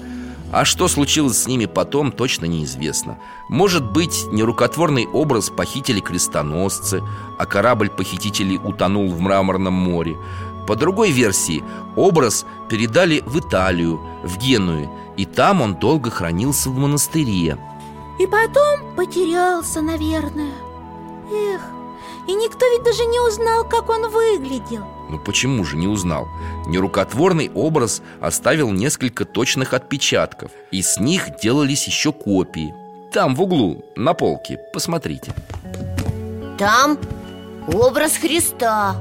[0.52, 3.18] А что случилось с ними потом, точно неизвестно.
[3.50, 7.04] Может быть, нерукотворный образ похитили крестоносцы,
[7.38, 10.16] а корабль похитителей утонул в мраморном море.
[10.68, 11.64] По другой версии,
[11.96, 17.58] образ передали в Италию, в Геную, и там он долго хранился в монастыре.
[18.18, 20.54] И потом потерялся, наверное
[21.32, 21.62] Эх,
[22.28, 26.28] и никто ведь даже не узнал, как он выглядел Ну почему же не узнал?
[26.68, 32.74] Нерукотворный образ оставил несколько точных отпечатков И с них делались еще копии.
[33.12, 35.34] Там в углу, на полке, посмотрите.
[36.58, 36.98] Там
[37.68, 38.96] образ Христа.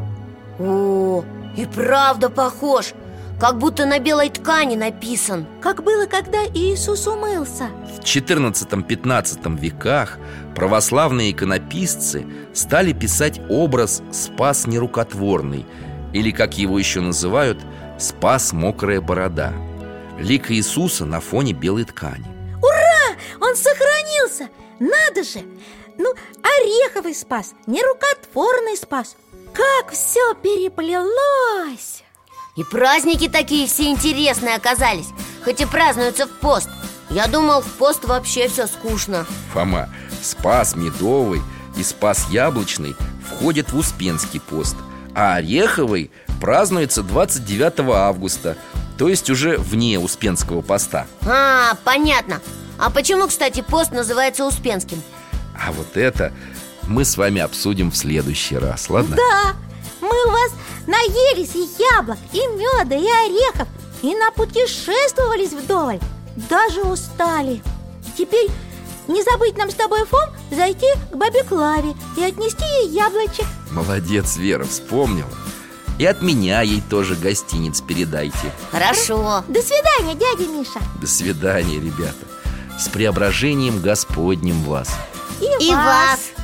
[0.58, 1.24] О,
[1.56, 2.94] и правда похож.
[3.40, 5.46] Как будто на белой ткани написан.
[5.60, 7.68] Как было, когда Иисус умылся.
[7.96, 10.18] В XIV-XV веках
[10.54, 15.66] православные иконописцы стали писать образ «Спас нерукотворный»
[16.14, 17.60] или, как его еще называют,
[17.98, 19.52] «Спас мокрая борода»
[20.18, 22.24] Лик Иисуса на фоне белой ткани.
[23.40, 24.48] Он сохранился!
[24.78, 25.44] надо же!
[25.98, 26.12] Ну,
[26.42, 29.16] ореховый спас, нерукотворный спас.
[29.52, 32.02] Как все переплелось!
[32.56, 35.08] И праздники такие все интересные оказались.
[35.44, 36.68] Хоть и празднуются в пост.
[37.10, 39.26] Я думал, в пост вообще все скучно.
[39.52, 39.88] Фома,
[40.22, 41.42] Спас Медовый
[41.76, 42.96] и Спас Яблочный
[43.28, 44.76] входят в Успенский пост
[45.14, 46.10] А Ореховый
[46.40, 48.56] празднуется 29 августа
[48.98, 52.40] То есть уже вне Успенского поста А, понятно
[52.78, 55.02] А почему, кстати, пост называется Успенским?
[55.54, 56.32] А вот это
[56.86, 59.16] мы с вами обсудим в следующий раз, ладно?
[59.16, 59.54] Да,
[60.00, 60.52] мы у вас
[60.86, 63.68] наелись и яблок, и меда, и орехов
[64.02, 66.00] И напутешествовались вдоволь
[66.48, 67.62] Даже устали
[68.18, 68.48] Теперь
[69.08, 73.46] не забыть нам с тобой, Фом, зайти к бабе Клаве И отнести ей яблочек.
[73.70, 75.28] Молодец, Вера, вспомнила.
[75.98, 78.52] И от меня ей тоже гостиниц передайте.
[78.72, 79.44] Хорошо.
[79.48, 80.80] До свидания, дядя Миша.
[81.00, 82.26] До свидания, ребята.
[82.78, 84.90] С преображением Господним вас.
[85.60, 86.20] И вас.
[86.36, 86.43] В